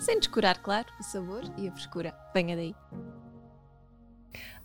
[0.00, 2.14] sem descurar, claro, o sabor e a frescura.
[2.34, 2.74] Venha daí!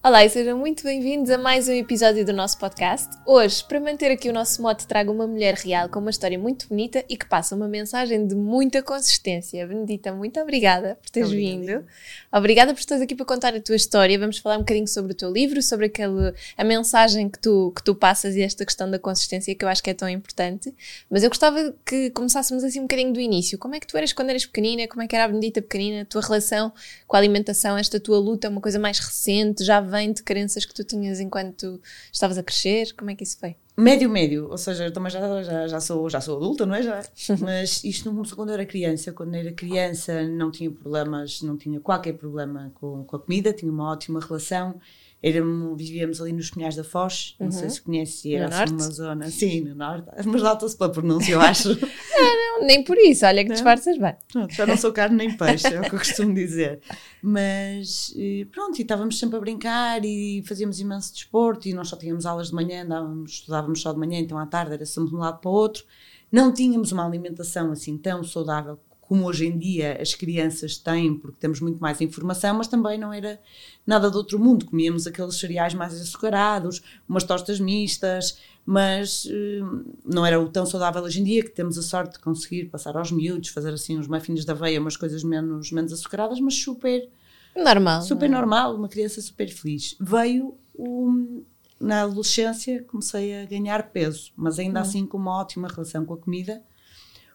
[0.05, 3.09] Olá e sejam muito bem-vindos a mais um episódio do nosso podcast.
[3.25, 6.67] Hoje, para manter aqui o nosso mote, trago uma mulher real com uma história muito
[6.67, 9.65] bonita e que passa uma mensagem de muita consistência.
[9.65, 11.57] Benedita, muito obrigada por teres Obrigada.
[11.57, 11.85] vindo.
[12.31, 14.19] Obrigada por estares aqui para contar a tua história.
[14.19, 17.83] Vamos falar um bocadinho sobre o teu livro, sobre aquele, a mensagem que tu, que
[17.83, 20.71] tu passas e esta questão da consistência que eu acho que é tão importante.
[21.09, 23.57] Mas eu gostava que começássemos assim um bocadinho do início.
[23.57, 24.87] Como é que tu eras quando eras pequenina?
[24.87, 26.03] Como é que era a Benedita pequenina?
[26.03, 26.71] A tua relação
[27.07, 30.73] com a alimentação, esta tua luta, uma coisa mais recente, já vem de crenças que
[30.73, 32.93] tu tinhas enquanto estavas a crescer?
[32.93, 33.55] Como é que isso foi?
[33.77, 36.83] Médio, médio, ou seja, eu também já, já, já, sou, já sou adulta, não é?
[36.83, 37.03] Já,
[37.41, 39.11] mas isto não começou quando eu era criança.
[39.11, 43.51] Quando eu era criança não tinha problemas, não tinha qualquer problema com, com a comida,
[43.51, 44.79] tinha uma ótima relação
[45.25, 47.51] éramos, vivíamos ali nos Pinhais da Foz, não uhum.
[47.51, 51.41] sei se conhece, era assim uma zona, sim, no norte, mas nota-se pela pronúncia, eu
[51.41, 51.69] acho.
[52.55, 53.53] não, não, nem por isso, olha que não.
[53.53, 54.15] disfarças bem.
[54.31, 56.81] Pronto, já não sou carne nem peixe, é o que eu costumo dizer.
[57.21, 61.97] Mas eh, pronto, e estávamos sempre a brincar e fazíamos imenso desporto e nós só
[61.97, 65.15] tínhamos aulas de manhã, andávamos, estudávamos só de manhã, então à tarde era sempre de
[65.15, 65.83] um lado para o outro.
[66.31, 71.37] Não tínhamos uma alimentação assim tão saudável como hoje em dia as crianças têm, porque
[71.39, 73.39] temos muito mais informação, mas também não era
[73.85, 74.65] nada de outro mundo.
[74.65, 81.03] Comíamos aqueles cereais mais açucarados, umas tostas mistas, mas uh, não era o tão saudável
[81.03, 84.07] hoje em dia, que temos a sorte de conseguir passar aos miúdos, fazer assim uns
[84.07, 87.07] muffins de aveia, umas coisas menos, menos açucaradas, mas super...
[87.55, 88.01] Normal.
[88.01, 88.37] Super não.
[88.37, 88.41] É?
[88.41, 89.95] normal, uma criança super feliz.
[89.99, 91.43] Veio o,
[91.79, 94.81] na adolescência, comecei a ganhar peso, mas ainda hum.
[94.81, 96.61] assim com uma ótima relação com a comida,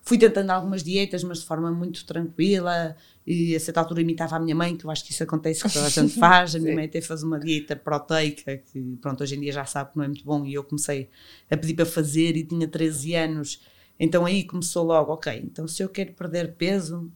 [0.03, 2.97] Fui tentando algumas dietas, mas de forma muito tranquila,
[3.27, 5.73] e a certa altura imitava a minha mãe, que eu acho que isso acontece que
[5.73, 6.55] toda a gente faz.
[6.55, 9.93] A minha mãe até faz uma dieta proteica, que pronto, hoje em dia já sabe
[9.93, 11.09] que não é muito bom, e eu comecei
[11.51, 13.61] a pedir para fazer e tinha 13 anos.
[13.99, 17.13] Então aí começou logo, ok, então se eu quero perder peso,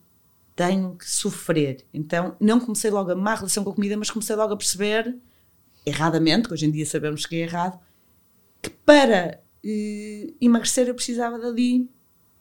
[0.54, 1.86] tenho que sofrer.
[1.92, 5.16] Então não comecei logo a má relação com a comida, mas comecei logo a perceber,
[5.86, 7.80] erradamente, que hoje em dia sabemos que é errado,
[8.60, 11.88] que para eh, emagrecer eu precisava dali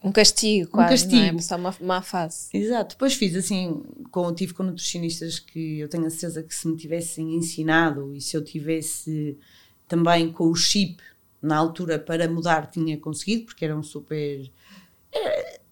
[0.03, 1.31] um castigo, quase, um castigo.
[1.31, 1.41] Não é?
[1.41, 2.49] Só uma má fase.
[2.53, 2.95] Exato.
[2.95, 6.75] Depois fiz assim, com, tive com nutricionistas que eu tenho a certeza que se me
[6.75, 9.37] tivessem ensinado e se eu tivesse
[9.87, 11.01] também com o chip
[11.41, 14.49] na altura para mudar tinha conseguido, porque eram super...
[15.11, 15.63] Era,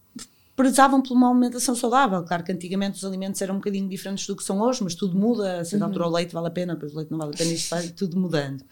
[0.55, 2.23] prezavam por uma alimentação saudável.
[2.23, 5.17] Claro que antigamente os alimentos eram um bocadinho diferentes do que são hoje, mas tudo
[5.17, 5.61] muda.
[5.61, 5.89] A certa uhum.
[5.89, 7.87] altura o leite vale a pena, depois o leite não vale a pena, isto vai
[7.87, 8.63] tudo mudando.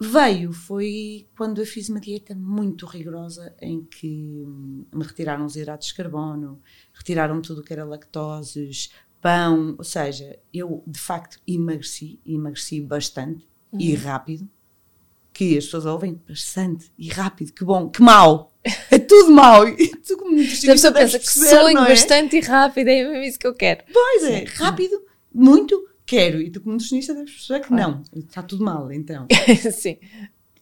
[0.00, 4.44] Veio, foi quando eu fiz uma dieta muito rigorosa em que
[4.92, 6.60] me retiraram os hidratos de carbono,
[6.92, 8.90] retiraram tudo o que era lactoses,
[9.20, 13.80] pão, ou seja, eu de facto emagreci, emagreci bastante uhum.
[13.80, 14.48] e rápido,
[15.32, 18.52] que as pessoas ouvem bastante e rápido, que bom, que mau,
[18.90, 19.66] é tudo mau.
[19.66, 21.88] E tu como nutricionista pensa que sonho é?
[21.88, 23.84] bastante e rápido, é mesmo isso que eu quero.
[23.92, 25.00] Pois é, rápido,
[25.32, 26.40] muito quero.
[26.40, 28.02] E tu, como nutricionista, deves perceber que não.
[28.14, 29.26] Está tudo mal, então.
[29.72, 29.98] Sim.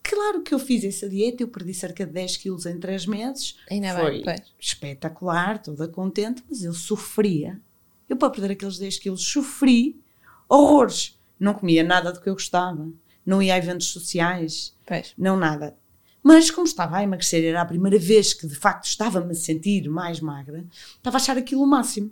[0.02, 3.56] Claro que eu fiz essa dieta, eu perdi cerca de 10 quilos em 3 meses.
[3.70, 7.60] Ainda Foi bem, espetacular, toda contente, mas eu sofria.
[8.08, 10.00] Eu, para perder aqueles 10 quilos, sofri
[10.48, 11.18] horrores.
[11.38, 12.90] Não comia nada do que eu gostava.
[13.24, 14.74] Não ia a eventos sociais.
[14.84, 15.14] Pois.
[15.16, 15.76] Não nada.
[16.22, 19.88] Mas como estava a emagrecer, era a primeira vez que de facto estava-me a sentir
[19.88, 20.64] mais magra,
[20.96, 22.10] estava a achar aquilo o máximo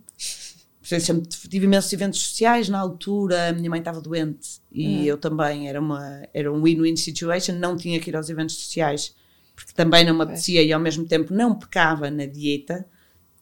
[0.99, 5.05] sempre tive imensos eventos sociais na altura, a minha mãe estava doente e hum.
[5.05, 9.15] eu também, era, uma, era um win-win situation, não tinha que ir aos eventos sociais
[9.55, 12.89] porque também não me apetecia e ao mesmo tempo não pecava na dieta,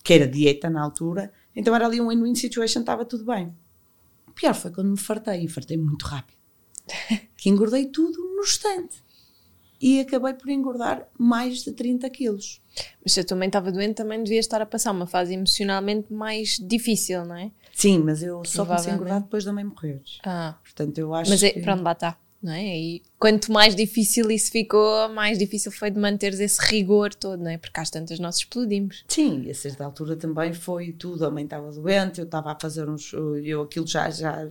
[0.02, 3.54] que era dieta na altura, então era ali um win-win situation, estava tudo bem.
[4.26, 6.36] O pior foi quando me fartei, e fartei muito rápido,
[7.36, 9.07] que engordei tudo no instante
[9.80, 12.60] e acabei por engordar mais de 30 quilos.
[13.02, 16.58] Mas se eu também estava doente, também devia estar a passar uma fase emocionalmente mais
[16.60, 17.50] difícil, não é?
[17.72, 20.00] Sim, mas eu só comecei a engordar depois da mãe morrer.
[20.24, 20.56] Ah.
[20.62, 21.60] Portanto, eu acho mas é, que...
[21.60, 22.18] pronto, lá está.
[22.40, 22.78] Não é?
[22.78, 27.50] E quanto mais difícil isso ficou, mais difícil foi de manteres esse rigor todo, não
[27.50, 27.58] é?
[27.58, 29.04] Porque às tantas nós explodimos.
[29.08, 31.26] Sim, e a certa altura também foi tudo.
[31.26, 33.12] A mãe estava doente, eu estava a fazer uns.
[33.12, 34.48] Eu aquilo já, já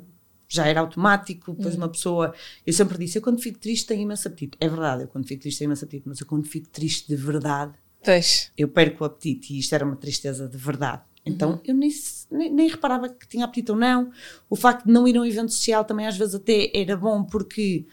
[0.48, 1.82] já era automático, depois uhum.
[1.82, 2.34] uma pessoa,
[2.66, 5.42] eu sempre disse, eu quando fico triste tenho imenso apetite, é verdade, eu quando fico
[5.42, 7.74] triste tenho imenso apetite, mas eu quando fico triste de verdade,
[8.04, 8.52] pois.
[8.58, 11.60] eu perco o apetite e isto era uma tristeza de verdade, Então uhum.
[11.66, 11.92] eu nem,
[12.32, 14.12] nem, nem, reparava que tinha apetite ou não.
[14.50, 17.24] O facto de não ir a um evento social também às vezes até era bom
[17.24, 17.86] porque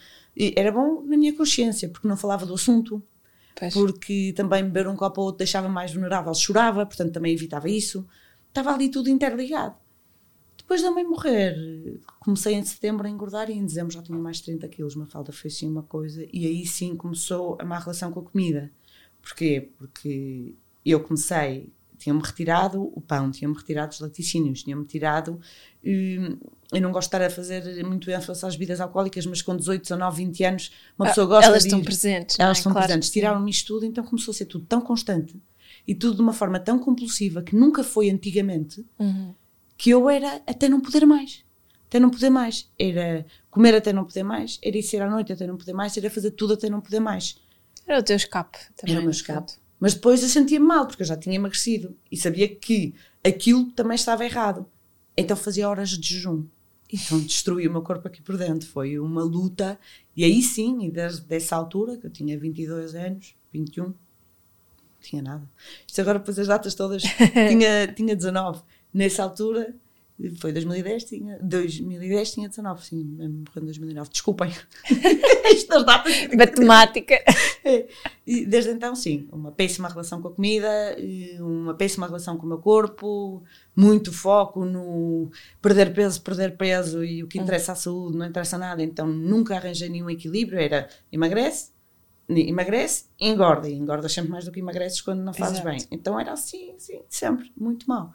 [0.55, 3.03] era bom na minha consciência, porque não falava do assunto.
[3.57, 3.73] Pois.
[3.73, 8.05] Porque também beber um copo ou outro deixava mais vulnerável, chorava, portanto também evitava isso.
[8.47, 9.75] Estava ali tudo interligado.
[10.65, 14.37] Depois da mãe morrer, comecei em setembro a engordar e em dezembro já tinha mais
[14.37, 14.95] de 30 quilos.
[14.95, 16.25] Uma falda foi assim uma coisa.
[16.33, 18.71] E aí sim começou a má relação com a comida.
[19.21, 19.69] Porquê?
[19.77, 21.69] Porque eu comecei,
[21.99, 25.39] tinha-me retirado o pão, tinha-me retirado os laticínios, tinha-me tirado.
[25.85, 26.35] Hum,
[26.73, 29.83] eu não gosto de estar a fazer muito ênfase às bebidas alcoólicas, mas com 18,
[29.83, 31.69] 19, 20 anos, uma ah, pessoa gosta elas de.
[31.69, 32.39] Elas estão presentes.
[32.39, 32.59] Elas é?
[32.59, 33.11] estão claro presentes.
[33.11, 35.39] Tiraram-me isto tudo, então começou a ser tudo tão constante
[35.87, 38.83] e tudo de uma forma tão compulsiva que nunca foi antigamente.
[38.97, 39.35] Uhum
[39.77, 41.43] que eu era até não poder mais.
[41.87, 42.69] Até não poder mais.
[42.77, 45.95] Era comer até não poder mais, era ir ser à noite até não poder mais,
[45.95, 47.37] era fazer tudo até não poder mais.
[47.87, 48.95] Era o teu escape também.
[48.95, 49.53] Era o meu escape.
[49.79, 53.95] Mas depois eu sentia-me mal, porque eu já tinha emagrecido e sabia que aquilo também
[53.95, 54.65] estava errado.
[55.15, 56.45] Então fazia horas de jejum.
[56.91, 58.67] Então destruí o meu corpo aqui por dentro.
[58.67, 59.79] Foi uma luta.
[60.15, 63.93] E aí sim, e desde essa altura, que eu tinha 22 anos, 21,
[65.01, 65.47] tinha nada.
[65.87, 67.03] Isto agora, depois as datas todas,
[67.49, 68.61] tinha, tinha 19
[68.95, 69.75] nessa altura,
[70.37, 74.09] foi 2010, tinha, 2010 tinha 19, sim, morreu em 2009.
[74.09, 74.49] Desculpem.
[75.43, 76.27] Estas datas.
[76.33, 77.15] Matemática.
[77.65, 77.85] É.
[78.25, 80.95] E desde então, sim, uma péssima relação com a comida,
[81.39, 83.43] uma péssima relação com o meu corpo,
[83.75, 85.29] muito foco no
[85.61, 89.57] perder peso, perder peso e o que interessa à saúde não interessa nada, então nunca
[89.57, 90.59] arranjei nenhum equilíbrio.
[90.59, 91.71] Era emagrece,
[92.29, 95.69] emagrece, engorda, e engorda sempre mais do que emagreces quando não fazes Exato.
[95.69, 95.85] bem.
[95.91, 98.13] Então era assim, sim, sempre, muito mal.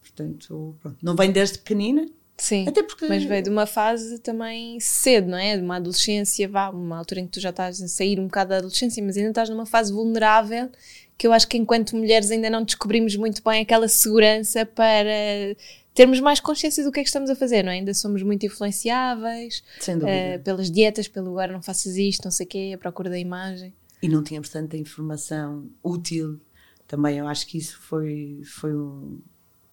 [0.00, 0.96] Portanto, pronto.
[1.02, 2.06] não vem desde pequenina.
[2.36, 3.06] Sim, Até porque...
[3.08, 5.56] mas veio de uma fase também cedo, não é?
[5.56, 8.50] De uma adolescência, vá, uma altura em que tu já estás a sair um bocado
[8.50, 10.70] da adolescência, mas ainda estás numa fase vulnerável
[11.18, 15.56] que eu acho que enquanto mulheres ainda não descobrimos muito bem aquela segurança para
[15.92, 17.74] termos mais consciência do que é que estamos a fazer, não é?
[17.74, 22.48] Ainda somos muito influenciáveis uh, pelas dietas, pelo agora não faças isto, não sei o
[22.48, 23.74] quê, a procura da imagem.
[24.00, 26.40] E não tínhamos tanta informação útil
[26.86, 27.18] também.
[27.18, 29.18] Eu acho que isso foi, foi um,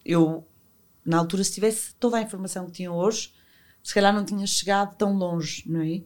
[0.05, 0.45] eu,
[1.03, 3.33] na altura, se tivesse toda a informação que tinha hoje,
[3.83, 6.03] se calhar não tinha chegado tão longe, não é?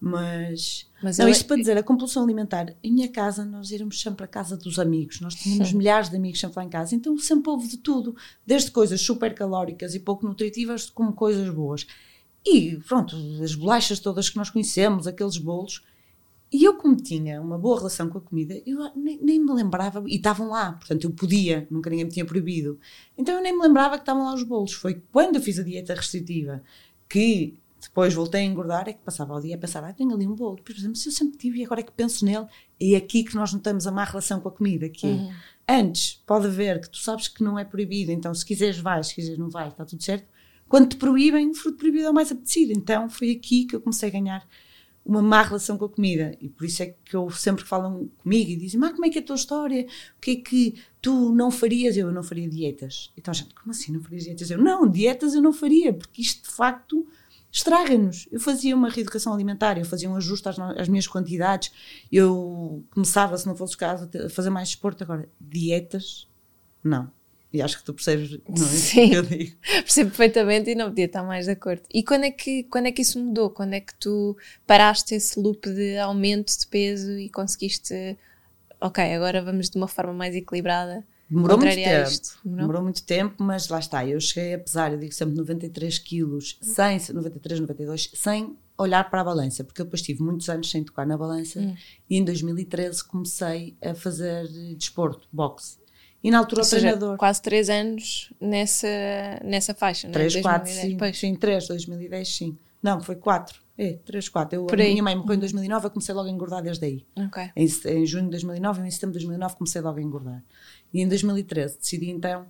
[0.00, 4.24] Mas, Mas não, isto para dizer, a compulsão alimentar, em minha casa nós íamos sempre
[4.24, 5.78] à casa dos amigos, nós tínhamos Sim.
[5.78, 8.14] milhares de amigos sempre lá em casa, então sempre houve de tudo,
[8.46, 11.86] desde coisas super calóricas e pouco nutritivas, como coisas boas.
[12.44, 15.82] E pronto, as bolachas todas que nós conhecemos, aqueles bolos,
[16.54, 20.04] e eu, como tinha uma boa relação com a comida, eu nem, nem, me lembrava,
[20.06, 22.78] e estavam lá, portanto eu podia, nunca ninguém me tinha proibido.
[23.18, 24.72] Então eu nem me lembrava que estavam lá os bolos.
[24.72, 26.62] Foi quando eu fiz a dieta restritiva
[27.08, 30.28] que depois voltei a engordar, é que passava o dia a pensar, ah, tenho ali
[30.28, 30.54] um bolo.
[30.54, 32.46] Depois, mas se eu sempre tive e agora é que penso nele,
[32.80, 35.32] é aqui que nós notamos a má relação com a comida, que é, uhum.
[35.68, 39.16] antes pode haver que tu sabes que não é proibido, então se quiseres vais, se
[39.16, 40.28] quiseres não vais, está tudo certo.
[40.68, 42.72] Quando te proíbem, o fruto proibido é o mais apetecido.
[42.72, 44.46] Então foi aqui que eu comecei a ganhar
[45.04, 46.36] uma má relação com a comida.
[46.40, 49.18] E por isso é que eu sempre falam comigo e dizem: Mas como é que
[49.18, 49.86] é a tua história?
[50.16, 51.96] O que é que tu não farias?
[51.96, 53.12] Eu, eu não faria dietas.
[53.16, 54.50] Então a gente, como assim não farias dietas?
[54.50, 57.06] Eu, não, dietas eu não faria, porque isto de facto
[57.54, 58.26] estraga-nos.
[58.32, 61.70] Eu fazia uma reeducação alimentar, eu fazia um ajuste às, às, minhas quantidades,
[62.10, 65.04] eu começava, se não fosse o caso, a fazer mais desporto.
[65.04, 66.26] Agora, dietas,
[66.82, 67.10] não.
[67.54, 68.68] E acho que tu percebes, não é?
[68.68, 69.56] Sim, eu digo.
[69.62, 71.82] percebo perfeitamente e não podia estar mais de acordo.
[71.92, 73.48] E quando é, que, quando é que isso mudou?
[73.48, 78.18] Quando é que tu paraste esse loop de aumento de peso e conseguiste,
[78.80, 81.06] ok, agora vamos de uma forma mais equilibrada?
[81.30, 82.10] Demorou muito tempo.
[82.44, 82.60] Demorou?
[82.60, 82.82] Demorou?
[82.82, 84.04] muito tempo, mas lá está.
[84.04, 89.20] Eu cheguei a pesar, eu digo sempre 93 quilos, sem, 93, 92, sem olhar para
[89.20, 91.76] a balança, porque eu depois tive muitos anos sem tocar na balança hum.
[92.10, 95.78] e em 2013 comecei a fazer desporto, boxe.
[96.24, 97.18] E na altura Ou o seja, treinador.
[97.18, 98.88] Quase 3 anos nessa,
[99.44, 100.96] nessa faixa, 3, 4, sim.
[100.96, 101.18] Pois.
[101.18, 102.58] Sim, 3, 2010, sim.
[102.82, 103.62] Não, foi 4.
[103.76, 104.58] É, 3, 4.
[104.58, 107.06] Eu, a minha mãe morreu em 2009, eu comecei logo a engordar desde aí.
[107.26, 107.50] Okay.
[107.54, 110.42] Em, em junho de 2009 e em setembro de 2009 comecei logo a engordar.
[110.94, 112.46] E em 2013 decidi então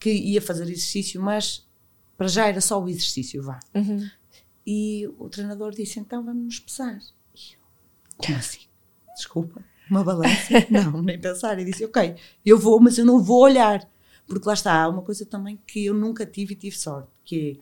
[0.00, 1.68] que ia fazer exercício, mas
[2.16, 3.60] para já era só o exercício, vá.
[3.74, 4.08] Uhum.
[4.66, 6.98] E o treinador disse: então vamos nos pesar.
[7.34, 7.60] E eu,
[8.16, 8.60] como assim?
[9.14, 10.66] Desculpa uma balança?
[10.70, 11.58] não, nem pensar.
[11.58, 13.88] E disse, ok, eu vou, mas eu não vou olhar.
[14.26, 17.58] Porque lá está, há uma coisa também que eu nunca tive e tive sorte, que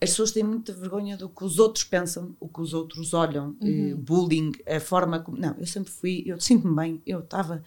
[0.00, 3.12] é, as pessoas têm muita vergonha do que os outros pensam, o que os outros
[3.12, 3.96] olham, eh, uhum.
[3.96, 5.38] bullying, a forma como...
[5.38, 7.62] Não, eu sempre fui, eu sinto-me bem, eu estava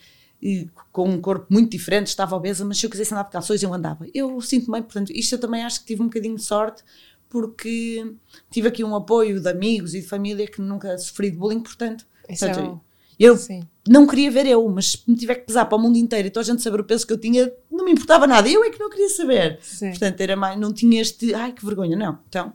[0.92, 3.74] com um corpo muito diferente, estava obesa, mas se eu quisesse andar de calções eu
[3.74, 4.06] andava.
[4.14, 6.84] Eu sinto-me bem, portanto, isto eu também acho que tive um bocadinho de sorte,
[7.30, 8.14] porque
[8.50, 12.06] tive aqui um apoio de amigos e de família que nunca sofri de bullying, portanto,
[12.28, 12.87] portanto é
[13.20, 13.62] eu Sim.
[13.88, 16.32] não queria ver eu, mas se me tiver que pesar para o mundo inteiro e
[16.32, 18.48] toda a gente saber o peso que eu tinha, não me importava nada.
[18.48, 19.60] Eu é que não queria saber.
[19.62, 19.90] Sim.
[19.90, 22.20] Portanto, era mais, não tinha este, ai que vergonha, não.
[22.30, 22.54] Então,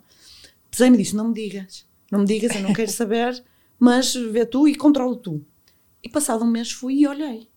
[0.71, 3.43] pesei-me disse: não me digas, não me digas, eu não quero saber,
[3.79, 5.45] mas vê tu e controla tu.
[6.03, 7.49] E passado um mês fui e olhei.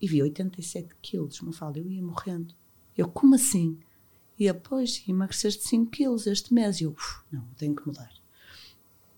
[0.00, 2.54] E vi 87 quilos, me fala, eu ia morrendo.
[2.96, 3.78] Eu, como assim?
[4.38, 6.80] E ele, pois, emagreceste 5 quilos este mês.
[6.80, 8.10] E eu, "Uf, não, eu tenho que mudar.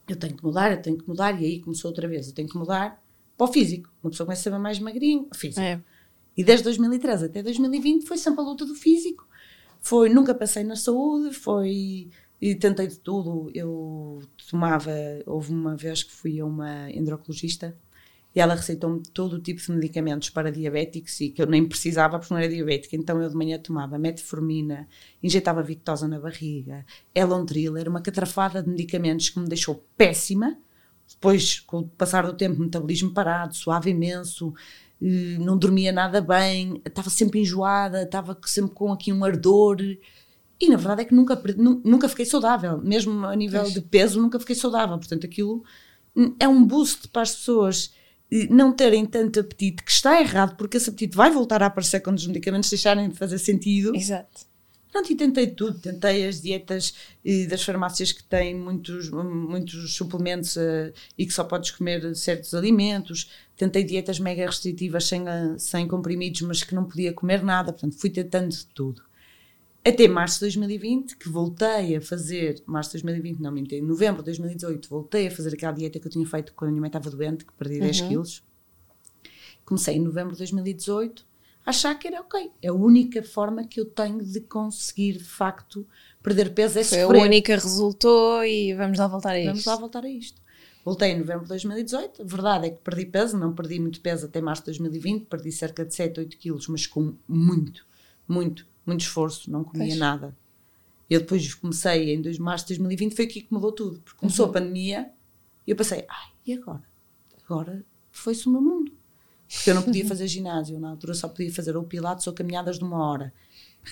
[0.09, 1.41] Eu tenho que mudar, eu tenho que mudar.
[1.41, 3.01] E aí começou outra vez, eu tenho que mudar
[3.41, 3.91] para o físico.
[4.03, 5.63] Uma pessoa começa a saber mais magrinho, físico.
[5.63, 5.81] É.
[6.37, 9.27] E desde 2013 até 2020 foi sempre a luta do físico.
[9.81, 12.11] Foi, nunca pensei na saúde, foi.
[12.39, 13.51] E tentei de tudo.
[13.55, 14.21] Eu
[14.51, 14.93] tomava.
[15.25, 17.75] Houve uma vez que fui a uma endocrinologista
[18.35, 22.19] e ela receitou-me todo o tipo de medicamentos para diabéticos e que eu nem precisava
[22.19, 22.95] porque não era diabética.
[22.95, 24.87] Então eu de manhã tomava metformina,
[25.23, 30.59] injetava Victosa na barriga, Elontril, era uma catrafada de medicamentos que me deixou péssima.
[31.11, 34.55] Depois, com o passar do tempo, metabolismo parado, suave imenso,
[35.03, 39.79] eh, não dormia nada bem, estava sempre enjoada, estava sempre com aqui um ardor.
[40.61, 41.43] E na verdade é que nunca,
[41.85, 43.75] nunca fiquei saudável, mesmo a nível Pois.
[43.75, 44.99] de peso, nunca fiquei saudável.
[44.99, 45.65] Portanto, aquilo
[46.15, 47.95] hum, é um boost para as pessoas
[48.31, 52.01] eh, não terem tanto apetite, que está errado, porque esse apetite vai voltar a aparecer
[52.01, 53.95] quando os medicamentos deixarem de fazer sentido.
[53.97, 54.50] Exato.
[54.91, 55.79] Pronto, e tentei tudo.
[55.79, 56.95] Tentei as dietas
[57.25, 62.55] eh, das farmácias que têm muitos, muitos suplementos eh, e que só podes comer certos
[62.55, 63.31] alimentos.
[63.57, 67.73] Tentei dietas mega restritivas sem, eh, sem comprimidos, mas que não podia comer nada.
[67.73, 69.03] Portanto, fui tentando tudo.
[69.83, 74.23] Até março de 2020, que voltei a fazer, março de 2020, não me em novembro
[74.23, 76.89] de 2018, voltei a fazer aquela dieta que eu tinha feito quando a minha mãe
[76.89, 78.43] estava doente, que perdi 10 quilos.
[79.65, 81.30] Comecei em novembro de 2018 a
[81.65, 82.51] achar que era ok.
[82.63, 85.87] É a única forma que eu tenho de conseguir, de facto,
[86.23, 87.23] perder peso é Foi a sofrer.
[87.23, 89.49] única que resultou e vamos lá voltar a isto.
[89.51, 90.41] Vamos lá voltar a isto.
[90.85, 92.23] Voltei em novembro de 2018.
[92.23, 95.53] A verdade é que perdi peso, não perdi muito peso até março de 2020, perdi
[95.53, 97.87] cerca de 7, 8 quilos, mas com muito,
[98.27, 99.99] muito, muito esforço, não comia Pois.
[99.99, 100.37] nada.
[101.09, 104.19] Eu depois comecei em 2 de março de 2020, foi aqui que mudou tudo, porque
[104.19, 104.51] começou Uhum.
[104.51, 105.11] a pandemia
[105.67, 106.83] e eu pensei, ai, e agora?
[107.45, 108.93] Agora foi-se o meu mundo.
[109.53, 112.79] Porque eu não podia fazer ginásio, na altura só podia fazer ou pilates ou caminhadas
[112.79, 113.33] de uma hora.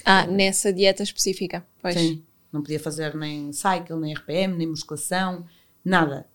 [0.04, 1.66] Ah, nessa dieta específica.
[1.80, 1.94] Pois.
[1.94, 2.22] Sim.
[2.52, 5.44] Não podia fazer nem cycle, nem RPM, nem musculação,
[5.84, 6.26] nada.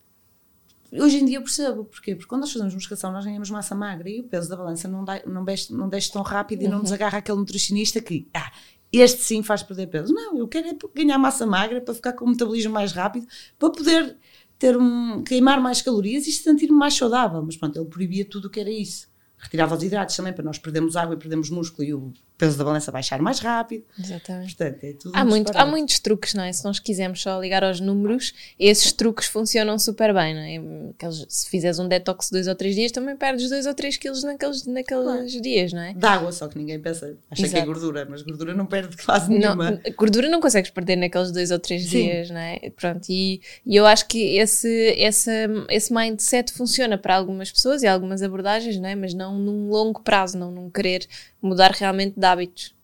[0.92, 2.14] Hoje em dia eu percebo, porquê?
[2.14, 5.04] Porque quando nós fazemos musculação nós ganhamos massa magra e o peso da balança não,
[5.04, 8.52] dá, não, desce, não desce tão rápido e não nos agarra aquele nutricionista que, ah,
[8.92, 10.14] este sim faz perder peso.
[10.14, 13.26] Não, eu quero é ganhar massa magra para ficar com o metabolismo mais rápido,
[13.58, 14.16] para poder
[14.56, 17.42] ter um, queimar mais calorias e se sentir-me mais saudável.
[17.42, 19.08] Mas pronto, ele proibia tudo o que era isso.
[19.38, 22.64] Retirava os hidratos também para nós perdermos água e perdermos músculo e o peso da
[22.64, 23.84] balança baixar mais rápido.
[23.98, 24.56] Exatamente.
[24.56, 26.52] Portanto, é Há, muito, há muitos truques, não é?
[26.52, 30.90] Se nós quisermos só ligar aos números, esses truques funcionam super bem, não é?
[30.90, 34.24] Aqueles- se fizeres um detox dois ou três dias, também perdes dois ou três quilos
[34.24, 35.94] naqueles, naqueles dias, não é?
[35.94, 39.30] de água, só que ninguém pensa, acha que é gordura, mas gordura não perde quase
[39.30, 39.80] Não, nenhuma.
[39.96, 42.02] gordura não consegues perder naqueles dois ou três Sim.
[42.02, 42.58] dias, não é?
[42.76, 45.30] Pronto, e, e eu acho que esse, esse,
[45.70, 48.94] esse mindset funciona para algumas pessoas e algumas abordagens, não é?
[48.94, 51.06] Mas não num longo prazo, não num querer
[51.46, 52.74] mudar realmente de hábitos.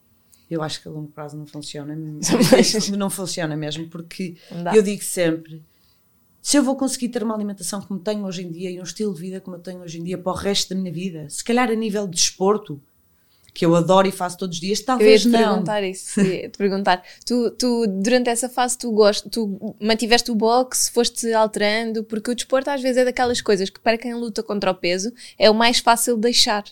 [0.50, 1.96] Eu acho que a longo prazo não funciona.
[2.52, 4.36] Mas- não funciona mesmo, porque
[4.74, 5.62] eu digo sempre:
[6.42, 9.14] se eu vou conseguir ter uma alimentação como tenho hoje em dia e um estilo
[9.14, 11.44] de vida como eu tenho hoje em dia para o resto da minha vida, se
[11.44, 12.80] calhar a nível de desporto,
[13.52, 15.38] que eu adoro e faço todos os dias, Eu ia talvez te não.
[15.38, 17.02] perguntar isso, ia te perguntar.
[17.26, 22.34] Tu, tu, durante essa fase, tu, gost, tu mantiveste o boxe, foste alterando, porque o
[22.34, 25.54] desporto às vezes é daquelas coisas que para quem luta contra o peso é o
[25.54, 26.64] mais fácil de deixar.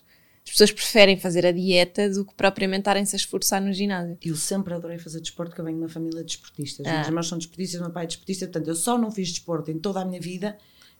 [0.48, 4.16] As pessoas preferem fazer a dieta do que propriamente estarem-se a esforçar no ginásio.
[4.24, 6.86] Eu sempre adorei fazer desporto, porque eu venho de uma família de desportistas.
[6.86, 6.94] Ah.
[6.94, 9.78] Meus irmãos são desportistas, meu pai é desportista, portanto, eu só não fiz desporto em
[9.78, 10.56] toda a minha vida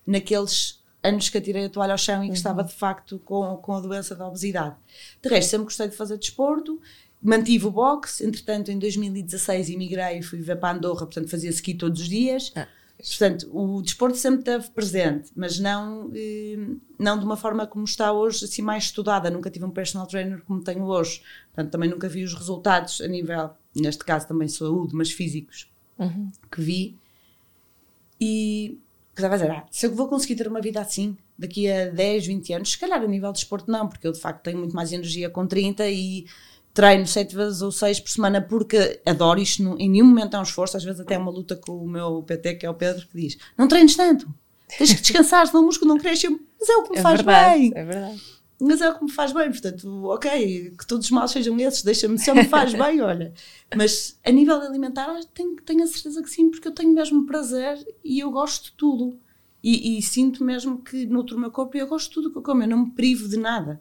[0.07, 3.73] naqueles anos que atirei a toalha ao chão e que estava de facto com, com
[3.73, 4.77] a doença da obesidade.
[5.23, 6.79] De resto, sempre gostei de fazer desporto,
[7.23, 11.73] mantive o boxe, entretanto, em 2016 emigrei e fui ver para Andorra, portanto, fazia ski
[11.73, 12.53] todos os dias.
[12.55, 12.69] Ah.
[12.99, 16.59] Portanto, o desporto sempre esteve presente, mas não, eh,
[16.99, 19.31] não de uma forma como está hoje, assim mais estudada.
[19.31, 21.23] Nunca tive um personal trainer como tenho hoje.
[21.55, 25.71] Portanto, também nunca vi os resultados a nível, neste caso também saúde, mas físicos,
[26.51, 26.97] que vi.
[28.21, 28.79] E
[29.15, 31.91] que estava a dizer, ah, se eu vou conseguir ter uma vida assim daqui a
[31.91, 34.59] 10, 20 anos, se calhar a nível de desporto não, porque eu de facto tenho
[34.59, 36.27] muito mais energia com 30 e
[36.79, 40.39] treino 7 vezes ou 6 por semana porque adoro isto, não- em nenhum momento é
[40.39, 42.75] um esforço, às vezes até é uma luta com o meu PT, que é o
[42.75, 44.33] Pedro, que diz, não treines tanto,
[44.79, 47.17] tens que descansar, senão o músculo não cresce, mas é o que me É faz
[47.17, 47.73] verdade, bem.
[47.75, 48.23] é verdade.
[48.61, 51.83] Mas é o que me faz bem, portanto, ok, que todos os males sejam esses,
[51.83, 53.33] deixa-me, se eu me faz bem, olha.
[53.77, 57.85] Mas a nível alimentar, tenho, tenho a certeza que sim, porque eu tenho mesmo prazer
[58.05, 59.19] e eu gosto de tudo.
[59.63, 62.39] E, e, sinto mesmo que nutro o meu corpo e eu gosto de tudo que
[62.39, 63.81] eu como, eu não me privo de nada.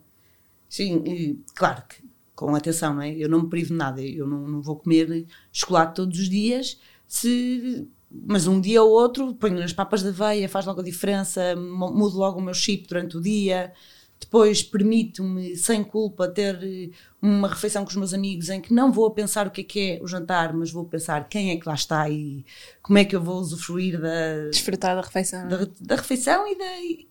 [0.70, 2.07] Sim, e, claro que
[2.38, 3.12] com atenção, não é?
[3.12, 6.79] Eu não me privo de nada, eu não, não vou comer chocolate todos os dias,
[7.06, 11.56] se, mas um dia ou outro ponho as papas de aveia, faz logo a diferença,
[11.56, 13.74] mudo logo o meu chip durante o dia
[14.20, 16.89] depois permito-me, sem culpa, ter eh,
[17.22, 19.79] uma refeição com os meus amigos em que não vou pensar o que é que
[19.79, 22.44] é o jantar, mas vou pensar quem é que lá está e
[22.82, 24.50] como é que eu vou usufruir da.
[24.50, 25.48] Desfrutar da refeição.
[25.48, 27.06] Da, da refeição e da,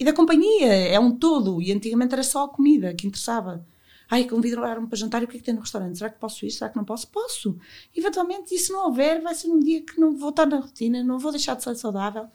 [0.00, 0.72] e da companhia.
[0.72, 1.60] É um todo.
[1.60, 3.64] E antigamente era só a comida que interessava.
[4.10, 5.98] Ai, convidaram-me para jantar e o que é que tem no restaurante?
[5.98, 6.50] Será que posso ir?
[6.50, 7.08] Será que não posso?
[7.08, 7.58] Posso.
[7.94, 11.02] Eventualmente, e se não houver, vai ser um dia que não vou estar na rotina,
[11.02, 12.28] não vou deixar de ser saudável.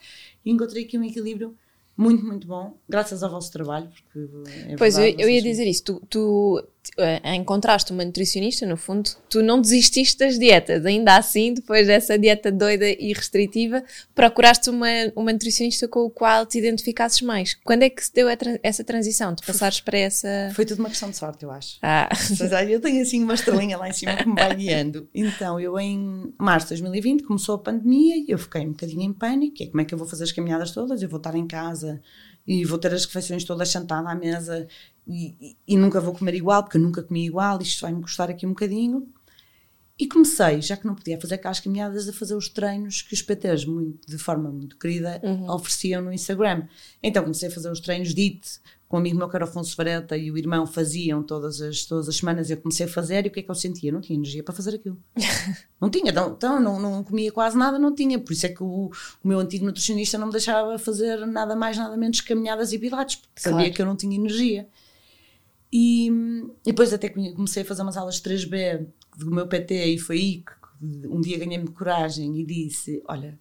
[0.43, 1.55] E encontrei aqui um equilíbrio
[1.95, 3.89] muito, muito bom, graças ao vosso trabalho.
[3.89, 4.29] Porque
[4.67, 5.83] é pois, verdade, eu, eu ia dizer isso.
[5.83, 11.53] Tu, tu uh, encontraste uma nutricionista, no fundo, tu não desististe das dietas, ainda assim,
[11.53, 13.83] depois dessa dieta doida e restritiva,
[14.15, 17.53] procuraste uma, uma nutricionista com o qual te identificasses mais.
[17.63, 18.27] Quando é que se deu
[18.63, 20.51] essa transição, de passares para essa.
[20.53, 21.77] Foi tudo uma questão de sorte, eu acho.
[21.81, 22.09] Ah.
[22.69, 25.07] eu tenho assim uma estrelinha lá em cima que me vai guiando.
[25.13, 29.13] Então, eu em março de 2020 começou a pandemia e eu fiquei um bocadinho em
[29.13, 29.61] pânico.
[29.61, 31.01] É como é que eu vou fazer as caminhadas todas?
[31.01, 32.01] Eu vou estar em casa
[32.45, 34.67] e vou ter as refeições todas sentada à mesa
[35.07, 38.45] e, e, nunca vou comer igual, porque eu nunca comi igual, isto vai-me custar aqui
[38.45, 39.07] um bocadinho.
[39.99, 43.21] E comecei, já que não podia fazer aquelas caminhadas, a fazer os treinos que os
[43.21, 45.49] PTs, muito, de forma muito querida, uhum.
[45.51, 46.65] ofereciam no Instagram.
[47.03, 49.47] Então comecei a fazer os treinos de IT, com um amigo meu que era o
[49.47, 52.49] Afonso Vareta e o irmão faziam todas as, todas as semanas.
[52.49, 53.91] Eu comecei a fazer e o que é que eu sentia?
[53.91, 54.97] Não tinha energia para fazer aquilo.
[55.79, 58.19] não tinha, então, então não, não comia quase nada, não tinha.
[58.19, 58.91] Por isso é que o,
[59.23, 63.17] o meu antigo nutricionista não me deixava fazer nada mais, nada menos caminhadas e pilates,
[63.17, 63.57] porque claro.
[63.57, 64.67] sabia que eu não tinha energia.
[65.71, 66.07] E,
[66.65, 68.87] e depois até comecei a fazer umas aulas 3B
[69.17, 73.39] do meu PT e foi aí que um dia ganhei-me coragem e disse, olha,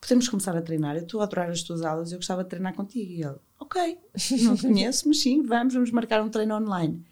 [0.00, 2.74] podemos começar a treinar, eu estou a adorar as tuas aulas, eu gostava de treinar
[2.74, 3.12] contigo.
[3.12, 3.98] E ele, ok,
[4.42, 7.04] não te conheço, mas sim, vamos, vamos marcar um treino online.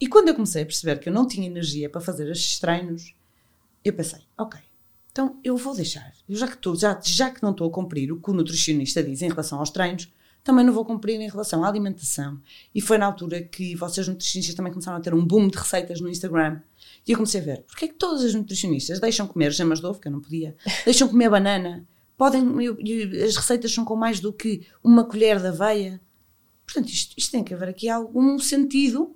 [0.00, 3.14] E quando eu comecei a perceber que eu não tinha energia para fazer estes treinos,
[3.84, 4.60] eu pensei, ok,
[5.10, 6.12] então eu vou deixar.
[6.28, 9.02] Eu já que, estou, já, já que não estou a cumprir o que o nutricionista
[9.02, 10.12] diz em relação aos treinos,
[10.44, 12.40] também não vou cumprir em relação à alimentação.
[12.74, 16.00] E foi na altura que vocês nutricionistas também começaram a ter um boom de receitas
[16.00, 16.60] no Instagram.
[17.06, 19.86] E eu comecei a ver, porque é que todas as nutricionistas deixam comer gemas de
[19.86, 23.96] ovo, que eu não podia, deixam comer banana, podem, eu, eu, as receitas são com
[23.96, 26.00] mais do que uma colher de aveia.
[26.64, 29.14] Portanto, isto, isto tem que haver aqui algum sentido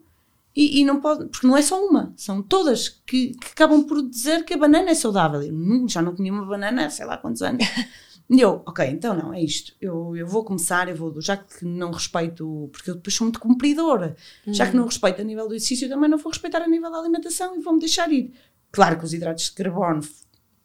[0.54, 4.02] e, e, não pode, porque não é só uma, são todas que, que acabam por
[4.08, 5.42] dizer que a banana é saudável.
[5.42, 7.62] Eu já não comi uma banana há sei lá quantos anos.
[8.28, 9.72] E eu, ok, então não, é isto.
[9.80, 13.38] Eu, eu vou começar, eu vou, já que não respeito, porque eu depois sou muito
[13.38, 14.52] cumpridora, uhum.
[14.52, 14.88] já que não uhum.
[14.88, 17.78] respeito a nível do exercício, também não vou respeitar a nível da alimentação e vou-me
[17.78, 18.32] deixar ir.
[18.72, 20.00] Claro que os hidratos de carbono,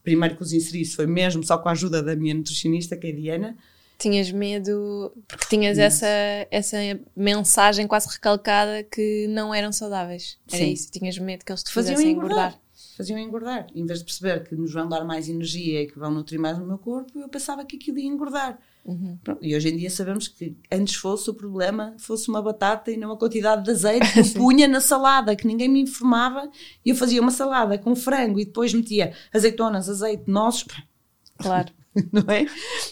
[0.03, 3.11] primeiro que os inseri foi mesmo só com a ajuda da minha nutricionista, que é
[3.11, 3.57] a Diana.
[3.99, 6.07] Tinhas medo, porque tinhas essa,
[6.49, 6.77] essa
[7.15, 10.39] mensagem quase recalcada que não eram saudáveis.
[10.51, 10.71] Era Sim.
[10.71, 12.47] isso, tinhas medo que eles te Faziam fizessem engordar.
[12.47, 12.61] engordar
[12.95, 13.67] faziam engordar.
[13.73, 16.57] Em vez de perceber que nos vão dar mais energia e que vão nutrir mais
[16.57, 18.59] o meu corpo, eu pensava que aquilo ia engordar.
[18.83, 19.17] Uhum.
[19.41, 23.11] E hoje em dia sabemos que antes fosse o problema, fosse uma batata e não
[23.11, 26.49] a quantidade de azeite que eu punha na salada, que ninguém me informava,
[26.83, 30.65] e eu fazia uma salada com frango e depois metia azeitonas, azeite, nozes.
[31.37, 31.71] Claro.
[32.11, 32.45] não é?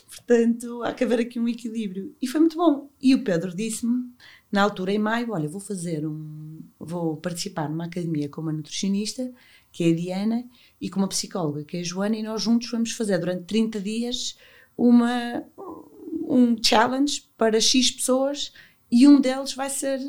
[0.07, 2.15] Portanto, há que haver aqui um equilíbrio.
[2.21, 2.89] E foi muito bom.
[3.01, 4.11] E o Pedro disse-me,
[4.51, 6.59] na altura, em maio, olha, vou fazer um...
[6.79, 9.31] vou participar numa academia com uma nutricionista
[9.71, 10.45] que é a Diana,
[10.79, 13.79] e com uma psicóloga, que é a Joana, e nós juntos vamos fazer durante 30
[13.79, 14.37] dias
[14.77, 15.43] uma,
[16.27, 18.51] um challenge para X pessoas
[18.91, 19.99] e um deles vai ser,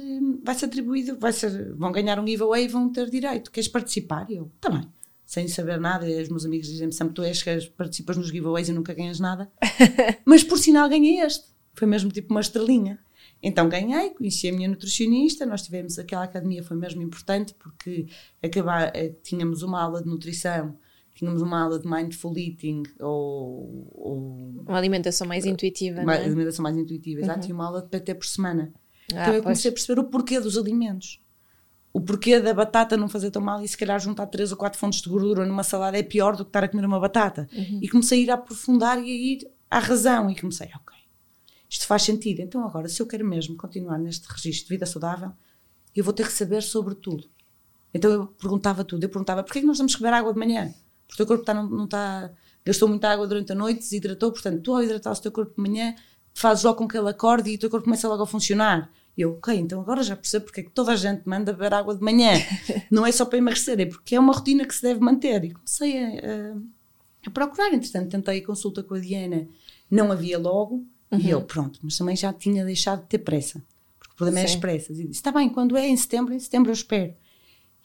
[0.43, 3.51] vai ser atribuído, vai ser, vão ganhar um giveaway e vão ter direito.
[3.51, 4.27] Queres participar?
[4.31, 4.89] Eu, também.
[5.27, 8.69] Sem saber nada, e os meus amigos dizem-me sempre: tu és que participas nos giveaways
[8.69, 9.51] e nunca ganhas nada.
[10.25, 11.45] Mas por sinal ganhei este.
[11.75, 12.99] Foi mesmo tipo uma estrelinha.
[13.43, 18.07] Então ganhei, conheci a minha nutricionista, nós tivemos aquela academia, foi mesmo importante porque
[18.43, 20.77] acabar, eh, tínhamos uma aula de nutrição,
[21.15, 26.25] tínhamos uma aula de mindful eating ou, ou uma alimentação mais intuitiva, uma é?
[26.25, 27.51] alimentação mais intuitiva, exato, uhum.
[27.51, 28.73] e uma aula de PT por semana.
[29.15, 29.83] Ah, então eu comecei pois.
[29.83, 31.21] a perceber o porquê dos alimentos.
[31.93, 34.79] O porquê da batata não fazer tão mal e se calhar juntar três ou quatro
[34.79, 37.49] fontes de gordura numa salada é pior do que estar a comer uma batata.
[37.53, 37.81] Uhum.
[37.83, 40.31] E comecei a ir a aprofundar e a ir à razão.
[40.31, 40.97] E comecei, ok,
[41.71, 42.41] isto faz sentido.
[42.41, 45.31] Então, agora, se eu quero mesmo continuar neste registro de vida saudável,
[45.95, 47.31] eu vou ter que saber sobre tudo.
[47.95, 49.05] Então, eu perguntava tudo.
[49.05, 50.75] Eu perguntava, porquê é que nós que beber água de manhã?
[51.07, 52.33] Porque o teu corpo está, não, não está,
[52.65, 55.69] gastou muita água durante a noite, desidratou, portanto, tu ao hidratar o teu corpo de
[55.69, 55.95] manhã,
[56.35, 58.91] fazes logo com que ele acorde e o teu corpo começa logo a funcionar.
[59.17, 61.75] E eu, ok, então agora já percebo porque é que toda a gente manda beber
[61.75, 62.33] água de manhã.
[62.91, 65.45] não é só para emagrecer, é porque é uma rotina que se deve manter.
[65.45, 66.57] E comecei a, a,
[67.27, 69.49] a procurar, entretanto, tentei a consulta com a Diana,
[69.91, 71.19] não havia logo, Uhum.
[71.19, 73.63] E eu, pronto, mas também já tinha deixado de ter pressa.
[73.99, 74.45] Porque o problema Sim.
[74.45, 74.99] é as pressas.
[74.99, 77.15] E disse: está bem, quando é em setembro, em setembro eu espero.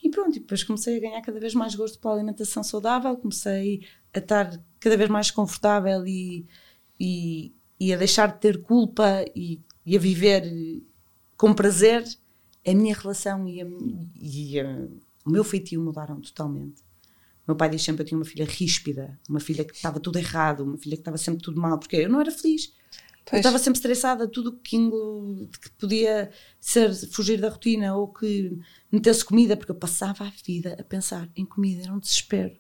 [0.04, 3.82] E pronto, e depois comecei a ganhar cada vez mais gosto pela alimentação saudável, comecei
[4.14, 6.46] a estar cada vez mais confortável e,
[7.00, 10.44] e, e a deixar de ter culpa e, e, a viver
[11.36, 12.04] com prazer.
[12.68, 13.66] A minha relação e, a,
[14.16, 14.88] e a,
[15.26, 16.84] o meu feitio mudaram totalmente.
[17.48, 20.18] Meu pai diz sempre que eu tinha uma filha ríspida, uma filha que estava tudo
[20.18, 22.74] errado, uma filha que estava sempre tudo mal, porque eu não era feliz.
[23.26, 23.34] Pois.
[23.34, 26.30] Eu estava sempre estressada, tudo que, que podia
[26.62, 28.56] ser fugir da rotina ou que
[28.92, 32.56] metesse comida, porque eu passava a vida a pensar em comida, era um desespero.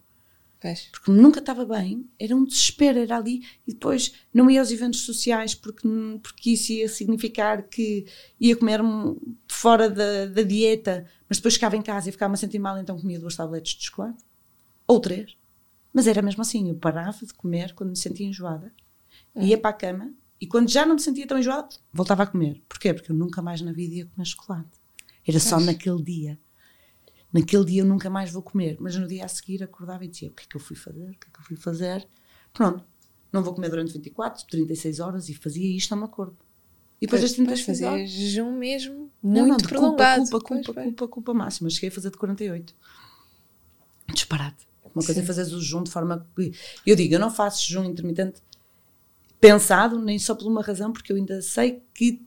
[0.60, 0.89] Pois.
[0.91, 5.01] Porque nunca estava bem, era um desespero, era ali, e depois não ia aos eventos
[5.01, 5.88] sociais porque,
[6.23, 8.08] porque isso ia significar que
[8.39, 8.82] ia comer
[9.47, 12.99] fora da, da dieta, mas depois ficava em casa e ficava-me a sentir mal, então
[12.99, 14.23] comia duas tabletes de chocolate,
[14.88, 15.38] ou três.
[15.93, 18.73] Mas era mesmo assim, eu parava de comer quando me sentia enjoada,
[19.36, 19.45] é.
[19.45, 20.12] ia para a cama
[20.46, 22.62] e quando já não me sentia tão enjoada, voltava a comer.
[22.70, 22.94] Porquê?
[22.94, 24.80] Porque eu nunca mais na vida ia comer chocolate.
[25.28, 26.40] Era só naquele dia.
[27.34, 28.78] Naquele dia eu nunca mais vou comer.
[28.80, 31.10] Mas no dia a seguir acordava e dizia: O que é que eu fui fazer?
[31.10, 32.08] O que é que eu fui fazer?
[32.54, 32.86] Pronto,
[33.34, 36.46] não vou comer durante 24, 36 horas e fazia isto ao meu corpo.
[37.02, 38.10] E depois das 36 fazia horas.
[38.12, 40.30] jejum mesmo, muito não, não, prolongado.
[40.30, 41.72] Culpa, culpa, culpa, culpa, culpa máxima.
[41.72, 42.76] Cheguei a fazer de 48.
[44.14, 44.68] Disparate.
[44.84, 45.22] Uma coisa é Sim.
[45.22, 46.30] é fazer o jejum de forma.
[46.86, 48.44] Eu digo, eu não faço jejum intermitente
[49.39, 52.21] pensado, nem só por uma razão, porque eu ainda sei que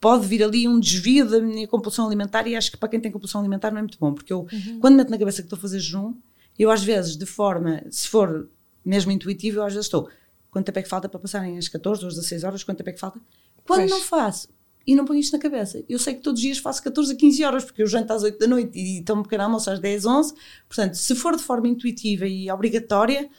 [0.00, 3.12] pode vir ali um desvio da minha compulsão alimentar e acho que para quem tem
[3.12, 4.80] compulsão alimentar não é muito bom, porque eu, uhum.
[4.80, 6.14] quando meto na cabeça que estou a fazer jejum,
[6.58, 8.48] eu às vezes, de forma, se for
[8.84, 10.08] mesmo intuitivo, eu às vezes estou,
[10.50, 12.90] quanto tempo é que falta para passarem as 14 ou as 16 horas, quanto tempo
[12.90, 13.20] é que falta?
[13.64, 14.48] Quando não faço,
[14.86, 15.82] e não ponho isto na cabeça.
[15.88, 18.22] Eu sei que todos os dias faço 14 a 15 horas, porque eu janto às
[18.22, 20.34] 8 da noite e tomo um pequeno almoço às 10, 11.
[20.68, 23.30] Portanto, se for de forma intuitiva e obrigatória,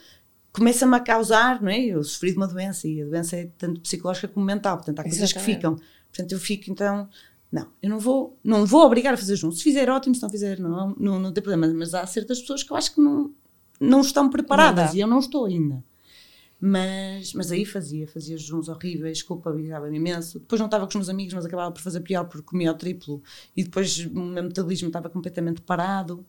[0.54, 1.80] começa-me a causar, não é?
[1.80, 5.04] Eu sofri de uma doença e a doença é tanto psicológica como mental, portanto há
[5.04, 5.76] coisas que ficam.
[6.10, 7.10] Portanto eu fico então,
[7.52, 9.56] não, eu não vou, não vou obrigar a fazer junto.
[9.56, 12.62] Se fizer ótimo, se não fizer não, não, não tem problema, mas há certas pessoas
[12.62, 13.34] que eu acho que não,
[13.80, 15.84] não estão preparadas não e eu não estou ainda.
[16.66, 20.40] Mas, mas aí fazia, fazia jejuns horríveis, culpabilizava-me imenso.
[20.40, 22.76] Depois não estava com os meus amigos, mas acabava por fazer pior porque comia o
[22.76, 23.22] triplo
[23.54, 26.26] e depois o meu metabolismo estava completamente parado.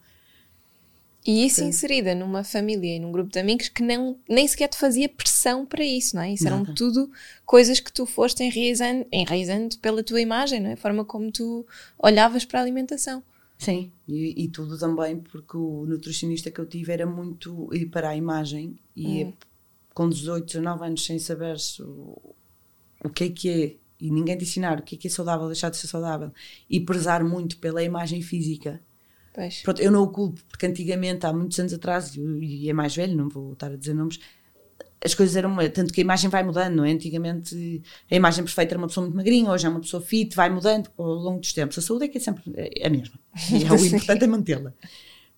[1.26, 1.68] E isso Sim.
[1.68, 5.64] inserida numa família e num grupo de amigos que não, nem sequer te fazia pressão
[5.64, 6.34] para isso, não é?
[6.34, 6.56] Isso Nada.
[6.56, 7.10] eram tudo
[7.46, 10.72] coisas que tu foste enraizando, enraizando pela tua imagem, não é?
[10.74, 11.66] A forma como tu
[11.98, 13.22] olhavas para a alimentação.
[13.56, 18.16] Sim, e, e, tudo também porque o nutricionista que eu tive era muito para a
[18.16, 19.32] imagem e hum.
[19.94, 22.34] com 18, 19 anos sem saber o,
[23.02, 25.46] o que é que é e ninguém te ensinar o que é que é saudável,
[25.46, 26.30] deixar de ser saudável
[26.68, 28.82] e prezar muito pela imagem física
[29.34, 29.62] Pois.
[29.62, 33.16] Pronto, eu não o culpo, porque antigamente, há muitos anos atrás, e é mais velho,
[33.16, 34.20] não vou estar a dizer nomes,
[35.04, 35.54] as coisas eram.
[35.70, 36.92] Tanto que a imagem vai mudando, não é?
[36.92, 40.48] Antigamente a imagem perfeita era uma pessoa muito magrinha, hoje é uma pessoa fit, vai
[40.48, 41.76] mudando ao longo dos tempos.
[41.76, 42.44] A saúde é que é sempre
[42.82, 43.18] a mesma.
[43.50, 44.72] E é o importante é mantê-la.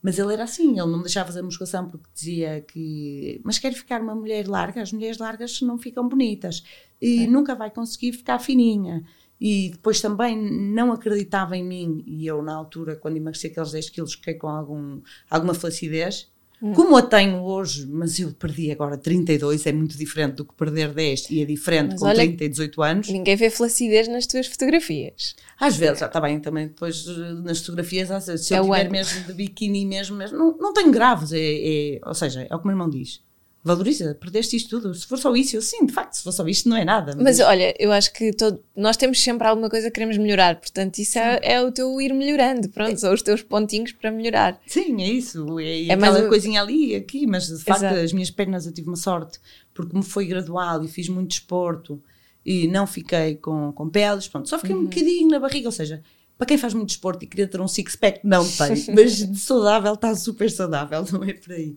[0.02, 3.40] Mas ele era assim, ele não me deixava fazer musculação porque dizia que.
[3.42, 6.62] Mas quero ficar uma mulher larga, as mulheres largas não ficam bonitas
[7.00, 7.26] e é.
[7.26, 9.02] nunca vai conseguir ficar fininha
[9.40, 12.03] e depois também não acreditava em mim.
[12.07, 16.29] E eu na altura quando emagreci aqueles 10 quilos fiquei com algum, alguma flacidez.
[16.62, 16.72] Hum.
[16.72, 20.90] como a tenho hoje mas eu perdi agora 32 é muito diferente do que perder
[20.94, 23.09] 10 e é diferente mas com olha, 30 e 18 anos.
[23.11, 25.37] ninguém vê flacidez nas tuas fotografias.
[25.61, 28.09] Às vezes, está bem também depois eh, nas fotografias
[28.40, 32.01] se eu é tiver mesmo de biquíni mesmo, mesmo não, não tenho graves é, é,
[32.03, 33.20] ou seja, é o que o meu irmão diz
[33.66, 34.94] valoriza, perdeste isto tudo.
[34.94, 37.14] Se for só isso, eu sim, de facto, se for só isto, não é nada.
[37.16, 40.55] Mas, mas olha, eu acho que todo, nós temos sempre alguma coisa que queremos melhorar,
[40.61, 44.61] portanto, isso é, é, o teu ir melhorando, pronto, são os teus pontinhos para melhorar.
[44.66, 45.59] Sim, é isso.
[45.59, 46.29] É, é aquela mais...
[46.29, 48.00] coisinha ali e aqui, mas de facto, Exato.
[48.00, 49.40] as minhas pernas eu tive uma sorte,
[49.74, 52.00] porque me foi gradual e fiz muito desporto
[52.44, 54.83] e não fiquei com, com peles, pronto, só fiquei uhum.
[54.83, 56.05] um bocadinho na barriga, ou seja,
[56.38, 59.94] para quem faz muito desporto e queria ter um six-pack, não tem, mas de saudável
[59.94, 61.76] está super saudável, não é por aí.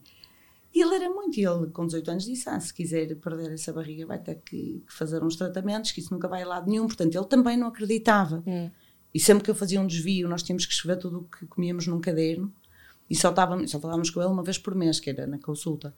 [0.73, 4.05] E ele era muito, ele com 18 anos disse: Ah, se quiser perder essa barriga,
[4.05, 6.85] vai ter que, fazer uns tratamentos, que isso nunca vai a lado nenhum.
[6.85, 8.43] Portanto, ele também não acreditava.
[8.45, 8.69] Hum.
[9.13, 11.87] E sempre que eu fazia um desvio, nós tínhamos que escrever tudo o que comíamos
[11.87, 12.53] num caderno
[13.09, 13.33] e só,
[13.65, 15.95] só falávamos com ele uma vez por mês, que era na consulta.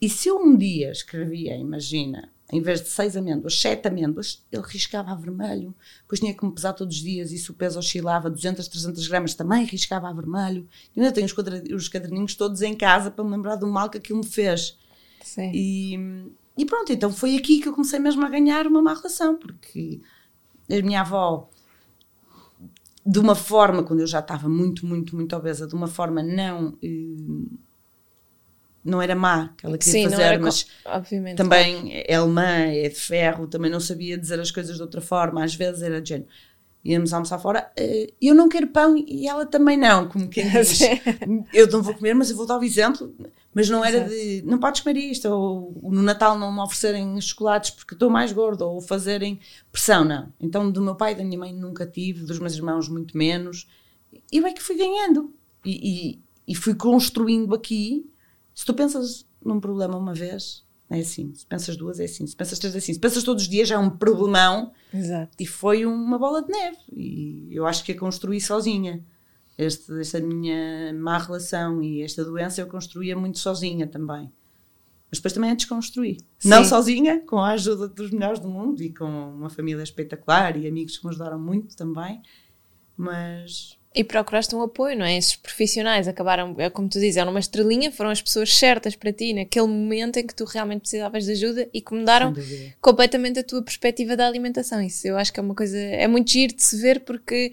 [0.00, 4.62] E se eu um dia escrevia, imagina, em vez de seis amêndoas, sete amêndoas, ele
[4.64, 5.74] riscava a vermelho.
[6.02, 9.08] Depois tinha que me pesar todos os dias e se o peso oscilava 200, 300
[9.08, 10.66] gramas, também riscava a vermelho.
[10.94, 11.26] Eu ainda tenho
[11.74, 14.78] os caderninhos todos em casa para me lembrar do mal que aquilo me fez.
[15.22, 15.50] Sim.
[15.52, 15.98] E,
[16.56, 20.00] e pronto, então foi aqui que eu comecei mesmo a ganhar uma má relação, porque
[20.70, 21.50] a minha avó,
[23.04, 26.78] de uma forma, quando eu já estava muito, muito, muito obesa, de uma forma não.
[26.80, 27.65] Eh,
[28.86, 31.36] não era má que ela queria Sim, não fazer, era mas obviamente.
[31.36, 35.44] também é alemã, é de ferro, também não sabia dizer as coisas de outra forma,
[35.44, 36.28] às vezes era de género.
[36.84, 40.78] Íamos almoçar fora, eh, eu não quero pão e ela também não, como quem diz.
[41.52, 43.12] eu não vou comer, mas eu vou dar o exemplo.
[43.52, 44.10] Mas não era Exato.
[44.10, 48.30] de não podes comer isto, ou no Natal não me oferecerem chocolates porque estou mais
[48.30, 49.40] gorda, ou fazerem
[49.72, 50.32] pressão, não.
[50.38, 53.66] Então, do meu pai e da minha mãe nunca tive, dos meus irmãos muito menos.
[54.30, 55.34] Eu é que fui ganhando.
[55.64, 58.08] E, e, e fui construindo aqui.
[58.56, 61.34] Se tu pensas num problema uma vez, é assim.
[61.34, 62.26] Se pensas duas, é assim.
[62.26, 62.94] Se pensas três, é assim.
[62.94, 64.72] Se pensas todos os dias, já é um problemão.
[64.92, 65.36] Exato.
[65.38, 66.78] E foi uma bola de neve.
[66.90, 69.04] E eu acho que a construí sozinha.
[69.58, 74.32] Este, esta minha má relação e esta doença eu construía muito sozinha também.
[75.10, 76.18] Mas depois também a desconstruí.
[76.38, 76.48] Sim.
[76.48, 80.66] Não sozinha, com a ajuda dos melhores do mundo e com uma família espetacular e
[80.66, 82.22] amigos que me ajudaram muito também.
[82.96, 85.16] Mas E procuraste um apoio, não é?
[85.16, 89.10] Esses profissionais acabaram, é como tu dizes, eram uma estrelinha, foram as pessoas certas para
[89.10, 92.34] ti naquele momento em que tu realmente precisavas de ajuda e que mudaram
[92.78, 94.82] completamente a tua perspectiva da alimentação.
[94.82, 97.52] Isso eu acho que é uma coisa, é muito giro de se ver porque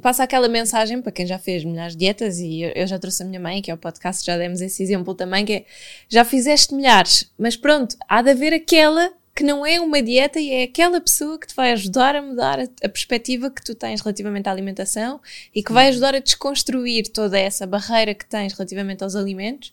[0.00, 3.22] passa aquela mensagem para quem já fez milhares de dietas e eu, eu já trouxe
[3.22, 5.64] a minha mãe, que é o podcast, já demos esse exemplo também, que é,
[6.08, 10.50] já fizeste milhares, mas pronto, há de haver aquela que não é uma dieta e
[10.50, 14.00] é aquela pessoa que te vai ajudar a mudar a, a perspectiva que tu tens
[14.00, 15.20] relativamente à alimentação
[15.54, 19.72] e que vai ajudar a desconstruir toda essa barreira que tens relativamente aos alimentos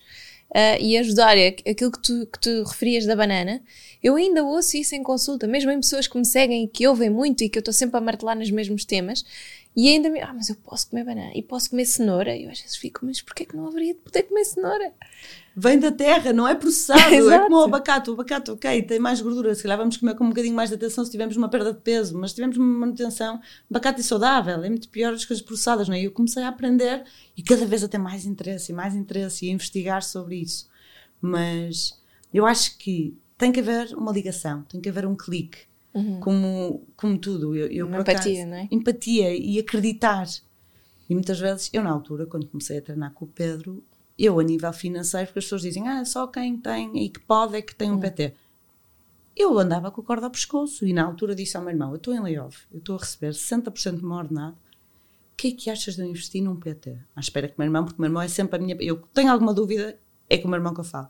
[0.54, 3.60] ah, e ajudar a- aquilo que tu, que tu referias da banana.
[4.04, 7.10] Eu ainda ouço isso em consulta, mesmo em pessoas que me seguem e que ouvem
[7.10, 9.26] muito e que eu estou sempre a martelar nos mesmos temas.
[9.76, 12.36] E ainda me, ah, mas eu posso comer banana e posso comer cenoura.
[12.36, 14.94] E eu às vezes fico, mas porquê que não haveria de poder comer cenoura?
[15.58, 17.00] Vem da terra, não é processado.
[17.32, 18.10] é como o abacate.
[18.10, 19.56] O abacate, ok, tem mais gordura.
[19.56, 21.80] Se calhar vamos comer com um bocadinho mais de atenção se tivermos uma perda de
[21.80, 22.18] peso.
[22.18, 23.40] Mas se tivermos uma manutenção,
[23.70, 24.62] abacate é saudável.
[24.62, 26.02] É muito pior as coisas processadas, não é?
[26.02, 27.06] E eu comecei a aprender
[27.38, 30.68] e cada vez a ter mais interesse e mais interesse e a investigar sobre isso.
[31.22, 31.98] Mas
[32.34, 35.60] eu acho que tem que haver uma ligação, tem que haver um clique.
[36.20, 37.56] Como, como tudo.
[37.56, 38.68] Eu, eu, Uma empatia, acaso, não é?
[38.70, 40.28] Empatia e acreditar.
[41.10, 43.82] E muitas vezes, eu na altura, quando comecei a treinar com o Pedro,
[44.18, 47.56] eu a nível financeiro, porque as pessoas dizem, ah, só quem tem e que pode
[47.56, 48.34] é que tem um PT.
[49.36, 51.98] Eu andava com a corda ao pescoço e na altura disse ao meu irmão, eu
[51.98, 55.70] estou em layoff, eu estou a receber 60% do meu ordenado, o que é que
[55.70, 56.98] achas de eu investir num PT?
[57.14, 58.78] À espera que o meu irmão, porque o meu irmão é sempre a minha...
[58.80, 60.00] Eu tenho alguma dúvida,
[60.30, 61.10] é com o meu irmão que eu falo.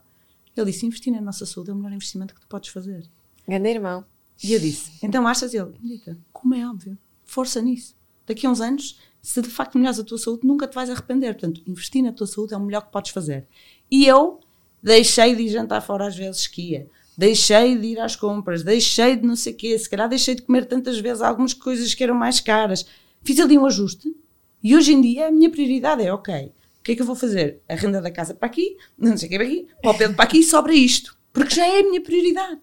[0.56, 3.08] Ele disse, investir na nossa saúde é o melhor investimento que tu podes fazer.
[3.46, 4.04] Grande irmão.
[4.42, 5.72] E eu disse, então achas ele?
[5.80, 7.94] Dita, como é óbvio, força nisso.
[8.26, 11.34] Daqui a uns anos, se de facto melhores a tua saúde, nunca te vais arrepender.
[11.34, 13.46] Portanto, investir na tua saúde é o melhor que podes fazer.
[13.90, 14.40] E eu
[14.82, 16.90] deixei de ir jantar fora às vezes que ia.
[17.16, 20.42] Deixei de ir às compras, deixei de não sei o quê, se calhar deixei de
[20.42, 22.86] comer tantas vezes algumas coisas que eram mais caras.
[23.22, 24.14] Fiz ali um ajuste
[24.62, 27.16] e hoje em dia a minha prioridade é, ok, o que é que eu vou
[27.16, 27.62] fazer?
[27.68, 30.16] A renda da casa para aqui, não sei o que para aqui, para o Pedro
[30.16, 31.16] para aqui e sobra isto.
[31.32, 32.60] Porque já é a minha prioridade.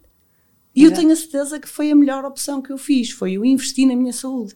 [0.75, 3.45] E eu tenho a certeza que foi a melhor opção que eu fiz, foi eu
[3.45, 4.55] investir na minha saúde.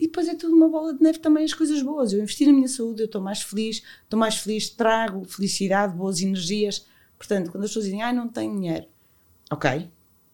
[0.00, 2.14] E depois é tudo uma bola de neve também as coisas boas.
[2.14, 6.22] Eu investi na minha saúde, eu estou mais feliz, estou mais feliz, trago felicidade, boas
[6.22, 6.86] energias.
[7.18, 8.86] Portanto, quando as pessoas dizem, ah, não tenho dinheiro,
[9.52, 9.90] ok,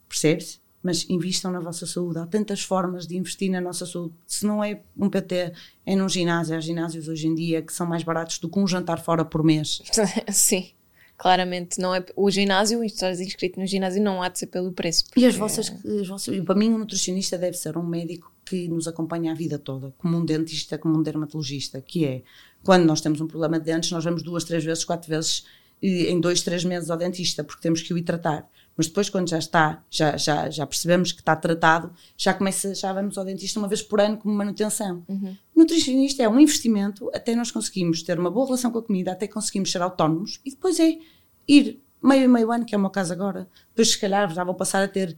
[0.09, 2.20] percebe-se, mas invistam na vossa saúde.
[2.20, 4.14] Há tantas formas de investir na nossa saúde.
[4.24, 5.52] Se não é um PT,
[5.85, 6.57] é num ginásio.
[6.57, 9.42] Há ginásios hoje em dia que são mais baratos do que um jantar fora por
[9.42, 9.83] mês.
[10.31, 10.70] Sim,
[11.16, 11.81] claramente.
[11.81, 15.05] Não é, o ginásio, estás inscrito no ginásio, não há de ser pelo preço.
[15.16, 18.87] E as vossas, as vossas, para mim, um nutricionista deve ser um médico que nos
[18.87, 22.22] acompanha a vida toda, como um dentista, como um dermatologista, que é
[22.62, 25.44] quando nós temos um problema de dentes, nós vamos duas, três vezes, quatro vezes
[25.83, 28.48] em dois, três meses ao dentista, porque temos que o ir tratar.
[28.77, 32.93] Mas depois, quando já está, já, já, já percebemos que está tratado, já começa, já
[32.93, 35.03] vamos ao dentista uma vez por ano como manutenção.
[35.55, 39.27] Nutricionista é um investimento até nós conseguimos ter uma boa relação com a comida, até
[39.27, 40.99] conseguimos ser autónomos e depois é
[41.49, 43.49] ir meio e meio ano, que é o meu caso agora.
[43.71, 45.17] Depois, se calhar, já vou passar a ter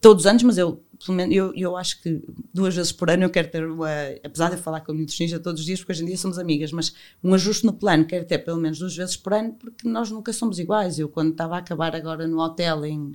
[0.00, 3.24] todos os anos, mas eu, pelo menos, eu, eu acho que duas vezes por ano
[3.24, 3.88] eu quero ter, uma,
[4.24, 6.38] apesar de eu falar com a nutricionista todos os dias, porque hoje em dia somos
[6.38, 9.88] amigas, mas um ajuste no plano quero ter pelo menos duas vezes por ano, porque
[9.88, 10.98] nós nunca somos iguais.
[10.98, 13.12] Eu, quando estava a acabar agora no hotel em,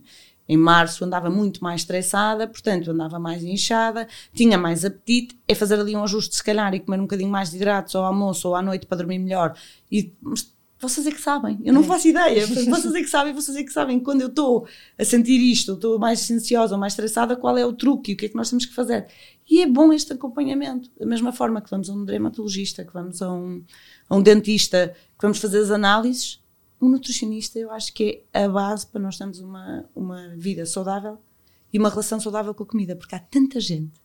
[0.48, 5.80] em março, andava muito mais estressada, portanto, andava mais inchada, tinha mais apetite, é fazer
[5.80, 8.56] ali um ajuste, se calhar, e comer um bocadinho mais de hidratos ao almoço ou
[8.56, 9.56] à noite para dormir melhor.
[9.92, 10.14] E,
[10.82, 12.46] vocês é que sabem, eu não faço ideia.
[12.50, 14.00] Vocês é que sabem, vocês é que sabem.
[14.00, 14.68] Quando eu estou
[14.98, 18.18] a sentir isto, estou mais ansiosa ou mais estressada, qual é o truque e o
[18.18, 19.08] que é que nós temos que fazer?
[19.48, 20.90] E é bom este acompanhamento.
[21.00, 23.64] Da mesma forma que vamos a um dermatologista, que vamos a um,
[24.10, 26.42] a um dentista, que vamos fazer as análises,
[26.82, 31.20] um nutricionista eu acho que é a base para nós termos uma, uma vida saudável
[31.72, 34.02] e uma relação saudável com a comida, porque há tanta gente,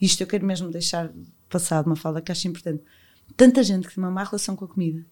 [0.00, 1.12] isto eu quero mesmo deixar
[1.48, 2.82] passar de uma fala que acho importante,
[3.36, 5.04] tanta gente que tem uma má relação com a comida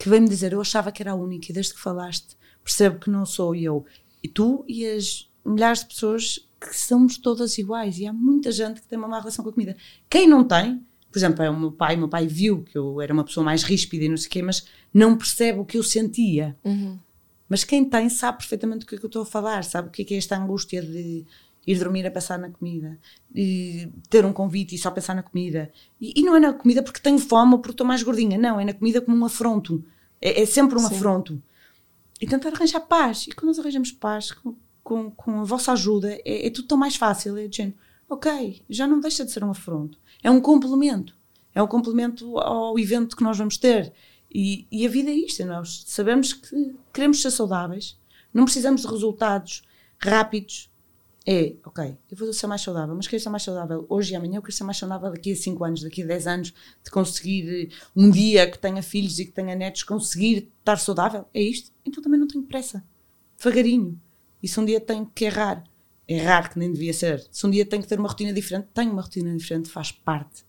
[0.00, 2.34] que veio-me dizer: Eu achava que era a única, e desde que falaste,
[2.64, 3.84] percebo que não sou eu.
[4.22, 7.98] E tu e as milhares de pessoas que somos todas iguais.
[7.98, 9.76] E há muita gente que tem uma má relação com a comida.
[10.08, 10.82] Quem não tem,
[11.12, 13.62] por exemplo, é o meu pai, meu pai viu que eu era uma pessoa mais
[13.62, 16.56] ríspida e não sei o quê, mas não percebe o que eu sentia.
[16.64, 16.98] Uhum.
[17.48, 19.90] Mas quem tem sabe perfeitamente do que é que eu estou a falar, sabe o
[19.90, 21.26] que é, que é esta angústia de
[21.66, 22.98] ir dormir a pensar na comida,
[23.34, 25.70] e ter um convite e só pensar na comida.
[26.00, 28.58] E, e, não é na comida porque tenho fome ou porque estou mais gordinha, não,
[28.58, 29.84] é na comida como um afronto.
[30.20, 30.94] É, é sempre um Sim.
[30.94, 31.42] afronto.
[32.20, 33.26] E tentar arranjar paz.
[33.26, 36.78] E quando nós arranjamos paz com, com, com a vossa ajuda, é, é, tudo tão
[36.78, 37.36] mais fácil.
[37.36, 37.76] É género,
[38.08, 39.98] ok, já não deixa de ser um afronto.
[40.22, 41.14] É um complemento.
[41.54, 43.92] É um complemento ao evento que nós vamos ter.
[44.32, 45.44] E, e a vida é isto.
[45.44, 47.98] Nós sabemos que queremos ser saudáveis,
[48.32, 49.62] não precisamos de resultados
[49.98, 50.69] rápidos,
[51.26, 54.36] é, ok, eu vou ser mais saudável, mas quero ser mais saudável hoje e amanhã,
[54.36, 57.68] eu quero ser mais saudável daqui a 5 anos, daqui a 10 anos, de conseguir
[57.70, 61.70] eh, um dia que tenha filhos e que tenha netos, conseguir estar saudável, é isto?
[61.84, 62.82] Então também não tenho pressa,
[63.36, 64.00] devagarinho.
[64.42, 65.62] E se um dia tenho que errar,
[66.08, 68.90] errar que nem devia ser, se um dia tenho que ter uma rotina diferente, tenho
[68.90, 70.44] uma rotina diferente, faz parte.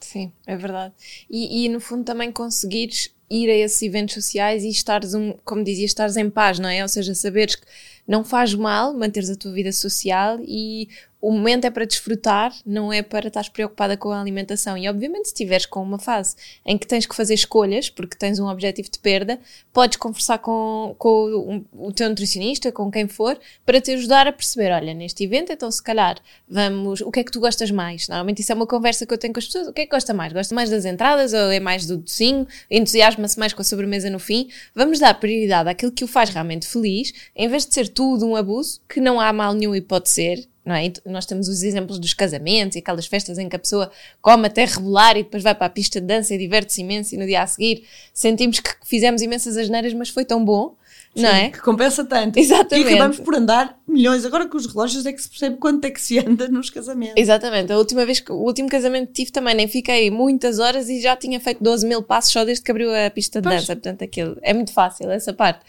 [0.00, 0.94] Sim, é verdade.
[1.30, 5.64] E, e no fundo também conseguires ir a esses eventos sociais e estares, um, como
[5.64, 6.82] dizia, estares em paz, não é?
[6.82, 7.66] Ou seja, saberes que
[8.06, 10.88] não faz mal manteres a tua vida social e
[11.24, 14.76] o momento é para desfrutar, não é para estar preocupada com a alimentação.
[14.76, 16.36] E obviamente, se estiveres com uma fase
[16.66, 19.40] em que tens que fazer escolhas, porque tens um objetivo de perda,
[19.72, 24.32] podes conversar com, com o, o teu nutricionista, com quem for, para te ajudar a
[24.32, 27.00] perceber: olha, neste evento, então se calhar vamos.
[27.00, 28.06] O que é que tu gostas mais?
[28.06, 29.68] Normalmente isso é uma conversa que eu tenho com as pessoas.
[29.68, 30.30] O que é que gosta mais?
[30.30, 32.46] Gosta mais das entradas ou é mais do docinho?
[32.70, 34.50] Entusiasma-se mais com a sobremesa no fim?
[34.74, 38.36] Vamos dar prioridade àquilo que o faz realmente feliz, em vez de ser tudo um
[38.36, 40.90] abuso, que não há mal nenhum e pode ser não é?
[41.04, 43.90] nós temos os exemplos dos casamentos e aquelas festas em que a pessoa
[44.22, 47.18] come até rebolar e depois vai para a pista de dança e diverte-se imenso e
[47.18, 50.74] no dia a seguir sentimos que fizemos imensas asneiras, mas foi tão bom.
[51.14, 51.50] Sim, não é?
[51.50, 52.38] Que compensa tanto.
[52.38, 52.88] Exatamente.
[52.88, 54.24] E acabamos por andar milhões.
[54.24, 57.14] Agora com os relógios é que se percebe quanto é que se anda nos casamentos.
[57.16, 57.72] Exatamente.
[57.72, 61.16] A última vez, o último casamento que tive também, nem fiquei muitas horas e já
[61.16, 63.60] tinha feito 12 mil passos só desde que abriu a pista de pois.
[63.60, 63.76] dança.
[63.76, 65.60] Portanto, aquilo é muito fácil, essa parte.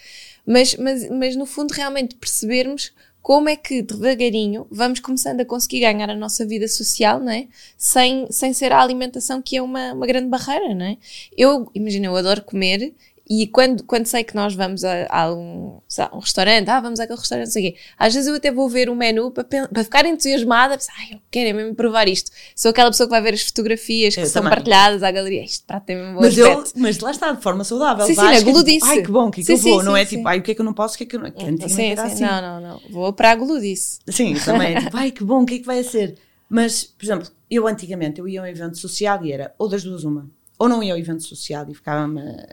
[0.44, 2.92] Mas, mas, mas no fundo, realmente percebermos
[3.26, 7.48] como é que devagarinho vamos começando a conseguir ganhar a nossa vida social, não é?
[7.76, 10.96] Sem, sem ser a alimentação que é uma, uma grande barreira, não é?
[11.36, 12.94] Eu, imagina, eu adoro comer
[13.28, 15.80] e quando, quando sei que nós vamos a, a um,
[16.12, 18.68] um restaurante, ah, vamos àquele restaurante, não sei o quê, às vezes eu até vou
[18.68, 22.30] ver o menu para, para ficar entusiasmada, pensar, ai, eu quero é mesmo provar isto.
[22.54, 24.56] Sou aquela pessoa que vai ver as fotografias que eu são também.
[24.56, 27.64] partilhadas à galeria, isto prato tem mesmo bom mas, eu, mas lá está, de forma
[27.64, 28.06] saudável.
[28.06, 28.86] Sim, sim, na gludice.
[28.86, 30.52] Ai, que bom, que, é que eu vou, sim, não é tipo, ai, o que
[30.52, 31.30] é que eu não posso, o que é que eu não...
[31.30, 32.22] Que sim, sim, assim.
[32.22, 33.98] não, não, não, vou para a gludice.
[34.08, 36.16] Sim, também é tipo, ai, que bom, o que é que vai ser?
[36.48, 39.82] Mas, por exemplo, eu antigamente, eu ia a um evento social e era, ou das
[39.82, 42.08] duas uma, ou não ia ao evento social e ficava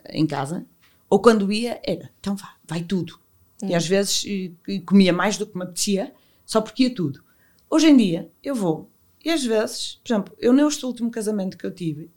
[0.09, 0.65] em casa,
[1.09, 3.19] ou quando ia, era, então vá, vai tudo.
[3.61, 3.69] Hum.
[3.69, 6.13] E às vezes e, e comia mais do que me apetecia,
[6.45, 7.23] só porque ia tudo.
[7.69, 8.89] Hoje em dia, eu vou.
[9.23, 12.09] E às vezes, por exemplo, eu neste último casamento que eu tive,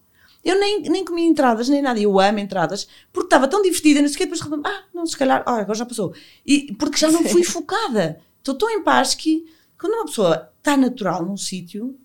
[0.47, 1.99] eu nem, nem comia entradas, nem nada.
[1.99, 5.05] Eu amo entradas, porque estava tão divertida, não sei o que, depois de ah, não,
[5.05, 6.15] se calhar, ah, agora já passou.
[6.47, 8.21] E, porque já não fui focada.
[8.39, 9.45] Estou tão em paz que,
[9.77, 11.99] quando uma pessoa está natural num sítio,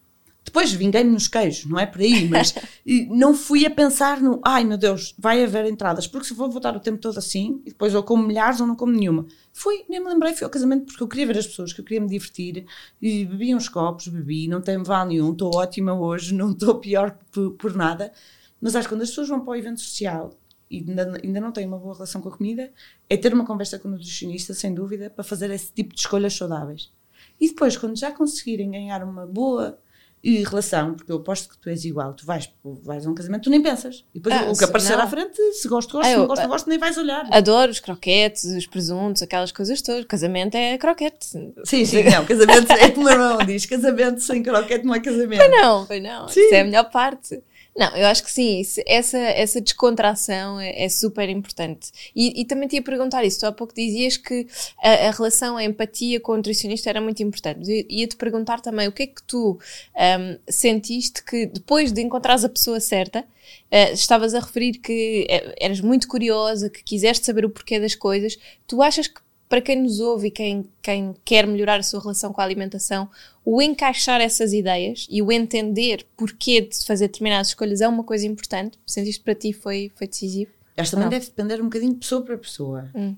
[0.52, 2.54] depois vinguei-me nos queijos, não é por aí, mas
[3.10, 6.76] não fui a pensar no ai meu Deus, vai haver entradas, porque se vou voltar
[6.76, 9.26] o tempo todo assim, e depois ou como milhares ou não como nenhuma.
[9.54, 11.86] Fui, nem me lembrei, fui ao casamento porque eu queria ver as pessoas, que eu
[11.86, 12.66] queria me divertir,
[13.02, 17.18] e bebi uns copos, bebi, não tem mal nenhum, estou ótima hoje, não estou pior
[17.32, 18.12] por, por, nada.
[18.60, 20.38] Mas acho que quando as pessoas vão para o evento social
[20.70, 22.74] e ainda, ainda não têm uma boa relação com a comida,
[23.10, 26.34] é ter uma conversa com o nutricionista, sem dúvida, para fazer esse tipo de escolhas
[26.34, 26.92] saudáveis.
[27.40, 29.80] E depois, quando já conseguirem ganhar uma boa
[30.24, 32.52] e relação, porque eu aposto que tu és igual, tu vais,
[32.84, 34.06] vais a um casamento, tu nem pensas.
[34.14, 35.04] E depois ah, o que aparecer não.
[35.04, 37.28] à frente, se gosto, gosto, ah, se não gosto, não gosto, nem vais olhar.
[37.32, 40.06] Adoro os croquetes, os presuntos, aquelas coisas todas.
[40.06, 41.26] Casamento é croquete.
[41.66, 45.40] Sim, sim, não, casamento é como o irmão diz, casamento sem croquete não é casamento.
[45.40, 46.28] Foi não, foi não.
[46.28, 46.42] Sim.
[46.42, 47.42] Isso é a melhor parte.
[47.76, 51.90] Não, eu acho que sim, isso, essa, essa descontração é, é super importante.
[52.14, 54.46] E, e, também te ia perguntar isso, tu há pouco dizias que
[54.84, 57.88] a, a, relação, a empatia com o nutricionista era muito importante.
[57.90, 59.58] Ia-te perguntar também o que é que tu
[59.96, 65.56] um, sentiste que depois de encontrares a pessoa certa, uh, estavas a referir que eh,
[65.62, 69.22] eras muito curiosa, que quiseste saber o porquê das coisas, tu achas que
[69.52, 73.10] para quem nos ouve e quem, quem quer melhorar a sua relação com a alimentação,
[73.44, 78.26] o encaixar essas ideias e o entender porquê de fazer determinadas escolhas é uma coisa
[78.26, 78.80] importante.
[78.86, 80.52] Sentiste para ti foi, foi decisivo?
[80.78, 81.10] Acho também Não.
[81.10, 82.90] deve depender um bocadinho de pessoa para pessoa.
[82.96, 83.18] Hum.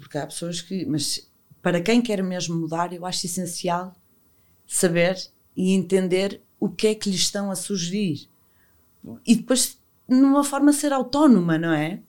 [0.00, 0.84] Porque há pessoas que.
[0.84, 1.30] Mas
[1.62, 3.94] para quem quer mesmo mudar, eu acho essencial
[4.66, 5.16] saber
[5.56, 8.28] e entender o que é que lhes estão a sugerir.
[9.24, 12.00] E depois, numa forma, ser autónoma, não é?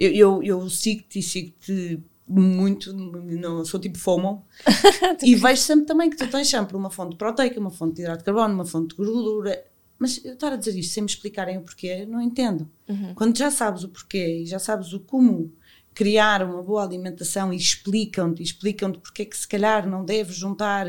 [0.00, 2.00] eu, eu, eu sigo-te e sigo-te
[2.30, 4.44] muito, não sou tipo FOMO,
[5.22, 8.18] e vejo sempre também que tu tens sempre uma fonte proteica, uma fonte de hidrato
[8.18, 9.64] de carbono, uma fonte de gordura,
[9.98, 12.70] mas eu estar a dizer isto sem me explicarem o porquê, não entendo.
[12.88, 13.14] Uhum.
[13.14, 15.52] Quando já sabes o porquê e já sabes o como
[15.92, 20.86] criar uma boa alimentação e explicam-te, explicam-te porque é que se calhar não deves juntar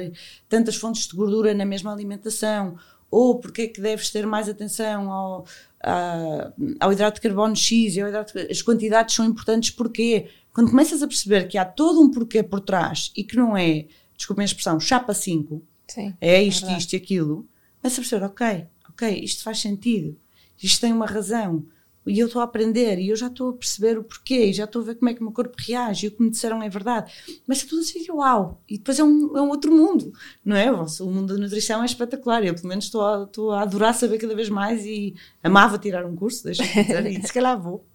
[0.48, 2.78] tantas fontes de gordura na mesma alimentação,
[3.12, 5.46] ou porque é que deves ter mais atenção ao,
[5.84, 10.30] a, ao hidrato de carbono X, ao hidrato, as quantidades são importantes porquê?
[10.54, 13.86] Quando começas a perceber que há todo um porquê por trás e que não é,
[14.16, 17.46] desculpem a expressão, chapa 5, Sim, é isto, é isto e aquilo,
[17.82, 20.18] começas a perceber, ok, ok, isto faz sentido,
[20.62, 21.66] isto tem uma razão,
[22.06, 24.64] e eu estou a aprender e eu já estou a perceber o porquê e já
[24.64, 26.62] estou a ver como é que o meu corpo reage e o que me disseram
[26.64, 27.12] é verdade.
[27.46, 28.62] Mas é tudo assim, uau!
[28.68, 30.12] E depois é um, é um outro mundo,
[30.44, 30.72] não é?
[30.72, 32.44] O mundo da nutrição é espetacular.
[32.44, 36.06] Eu, pelo menos, estou a, estou a adorar saber cada vez mais e amava tirar
[36.06, 37.86] um curso, deixa-me dizer, e se calhar vou.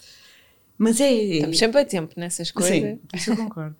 [0.78, 1.12] Mas é.
[1.12, 2.74] Estamos sempre a tempo nessas coisas.
[2.74, 3.76] Sim, isso eu concordo.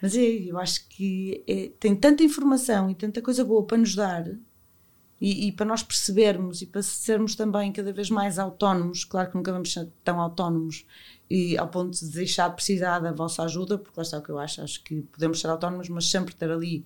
[0.00, 3.94] Mas é, eu acho que é, tem tanta informação e tanta coisa boa para nos
[3.94, 4.24] dar
[5.20, 9.36] e, e, para nós percebermos e para sermos também cada vez mais autónomos, claro que
[9.36, 10.84] nunca vamos ser tão autónomos
[11.28, 14.28] e ao ponto de deixar de precisar da vossa ajuda, porque lá está o que
[14.28, 16.84] eu acho, acho que podemos ser autónomos, mas sempre ter ali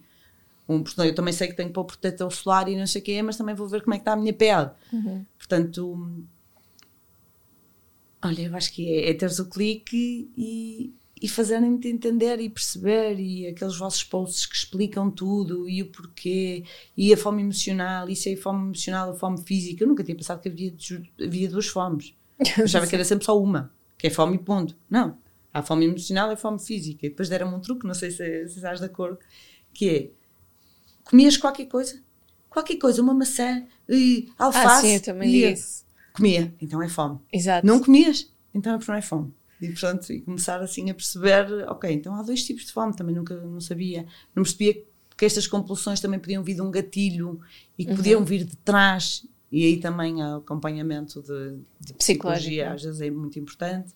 [0.69, 3.13] um eu também sei que tenho que pôr protetor solar e não sei o que
[3.13, 4.71] é, mas também vou ver como é que está a minha pele.
[4.93, 5.27] Uhum.
[5.37, 6.25] Portanto,
[8.23, 13.19] olha, eu acho que é, é teres o clique e, e fazerem-te entender e perceber
[13.19, 16.65] e aqueles vossos posts que explicam tudo e o porquê
[16.97, 19.85] e a fome emocional e se é a fome emocional a fome física.
[19.85, 20.75] Eu nunca tinha pensado que havia,
[21.23, 22.15] havia duas fomes.
[22.57, 24.75] Eu achava que era sempre só uma que é fome e ponto.
[24.89, 25.19] Não.
[25.53, 27.05] A fome emocional é fome física.
[27.05, 29.19] E depois deram-me um truque não sei se, se estás de acordo
[29.75, 30.11] que é
[31.05, 32.03] comias qualquer coisa?
[32.49, 35.85] Qualquer coisa uma maçã e alface ah, sim, eu também disse.
[36.15, 37.21] comia então é fome.
[37.31, 37.67] Exato.
[37.67, 41.91] não comias então é não é fome e, portanto, e começar assim a perceber, ok,
[41.93, 44.07] então há dois tipos de fome, também nunca não sabia.
[44.35, 44.83] Não percebia
[45.17, 47.41] que estas compulsões também podiam vir de um gatilho
[47.79, 47.97] e que uhum.
[47.97, 49.27] podiam vir de trás.
[49.53, 53.93] E aí também o acompanhamento de, de psicologia às vezes é muito importante.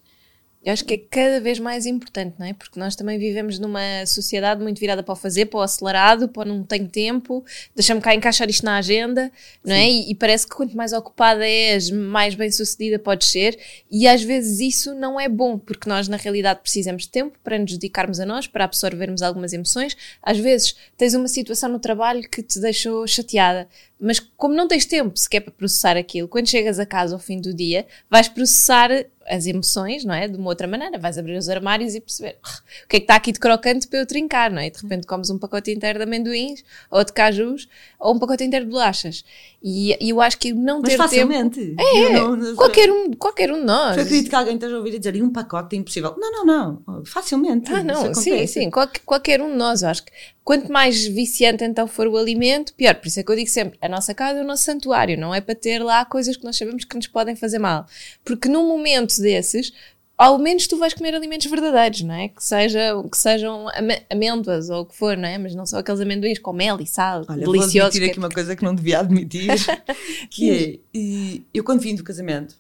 [0.65, 2.55] Eu acho que é cada vez mais importante, não é?
[2.55, 6.43] Porque nós também vivemos numa sociedade muito virada para o fazer, para o acelerado, para
[6.43, 7.45] o não tenho tempo,
[7.75, 9.31] deixa-me cá encaixar isto na agenda,
[9.63, 9.87] não é?
[9.87, 13.59] E, e, parece que quanto mais ocupada és, mais bem sucedida podes ser,
[13.91, 17.59] e às vezes isso não é bom, porque nós na realidade precisamos de tempo para
[17.59, 19.95] nos dedicarmos a nós, para absorvermos algumas emoções.
[20.23, 23.69] Às vezes tens uma situação no trabalho que te deixou chateada,
[24.01, 27.41] mas como não tens tempo sequer para processar aquilo, quando chegas a casa ao fim
[27.41, 28.91] do dia, vais processar
[29.27, 30.29] as emoções, não é?
[30.29, 30.99] De uma outra maneira.
[30.99, 32.39] Vais abrir os armários e perceber
[32.85, 34.67] o que é que está aqui de crocante para eu trincar, não é?
[34.67, 37.69] E de repente comes um pacote inteiro de amendoins, ou de cajus,
[37.99, 39.25] ou um pacote inteiro de bolachas.
[39.63, 41.61] E, e eu acho que não Mas ter facilmente.
[41.61, 41.83] tempo...
[41.83, 43.97] É, não, não, qualquer, um, qualquer um de nós.
[43.97, 46.15] Eu acredito que alguém esteja a ouvir a dizer, e um pacote é impossível.
[46.19, 47.05] Não, não, não.
[47.05, 47.73] Facilmente.
[47.73, 48.71] Ah, não, sim, sim.
[48.71, 50.13] Qualquer, qualquer um de nós, eu acho que
[50.45, 52.95] quanto mais viciante então for o alimento, pior.
[52.95, 55.35] Por isso é que eu digo sempre, a nossa casa é o nosso santuário, não
[55.35, 57.87] é para ter lá coisas que nós sabemos que nos podem fazer mal.
[58.23, 59.73] Porque num momento desses,
[60.17, 62.29] ao menos tu vais comer alimentos verdadeiros, não é?
[62.29, 63.67] Que, seja, que sejam
[64.11, 65.39] amêndoas ou o que for, não é?
[65.39, 67.73] Mas não são aqueles amendoins com mel e sal, Olha, deliciosos.
[67.73, 69.49] vou admitir aqui uma coisa que não devia admitir,
[70.31, 72.55] que é, eu quando vim do casamento,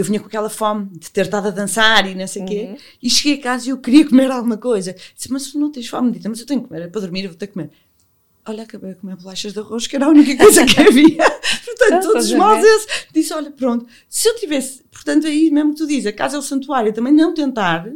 [0.00, 2.50] eu vinha com aquela fome de ter estado a dançar e não sei o uhum.
[2.50, 4.96] quê, e cheguei a casa e eu queria comer alguma coisa.
[5.14, 6.10] Disse, mas não tens fome?
[6.10, 7.70] Disse, mas eu tenho que comer, é para dormir, eu vou ter que comer.
[8.46, 11.16] Olha, acabei a comer bolachas de arroz, que era a única coisa que havia.
[11.66, 13.06] portanto, todos os males esses.
[13.12, 16.38] Disse, olha, pronto, se eu tivesse, portanto, aí mesmo que tu dizes, a casa é
[16.38, 17.86] o santuário, também não tentar,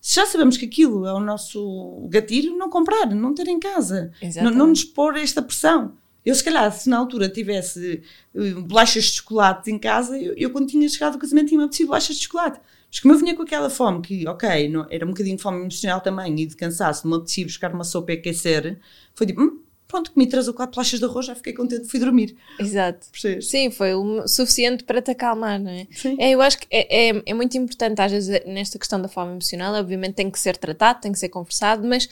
[0.00, 4.10] se já sabemos que aquilo é o nosso gatilho, não comprar, não ter em casa.
[4.42, 5.92] Não, não nos pôr esta pressão.
[6.24, 8.02] Eu, se calhar, se na altura tivesse
[8.34, 11.86] uh, bolachas de chocolate em casa, eu, eu quando tinha chegado ao casamento tinha apetecido
[11.88, 12.60] bolachas de chocolate.
[12.90, 15.60] Mas como eu vinha com aquela fome, que, ok, não, era um bocadinho de fome
[15.60, 18.78] emocional também e de cansaço, não me apetecia buscar uma sopa e aquecer,
[19.14, 22.00] foi tipo, hum, pronto, comi três ou quatro bolachas de arroz, já fiquei contente, fui
[22.00, 22.36] dormir.
[22.58, 23.06] Exato.
[23.12, 23.48] Percebes?
[23.48, 25.86] Sim, foi o suficiente para te acalmar, não é?
[25.92, 26.16] Sim.
[26.18, 29.32] É, eu acho que é, é, é muito importante, às vezes, nesta questão da fome
[29.32, 32.08] emocional, obviamente tem que ser tratado, tem que ser conversado, mas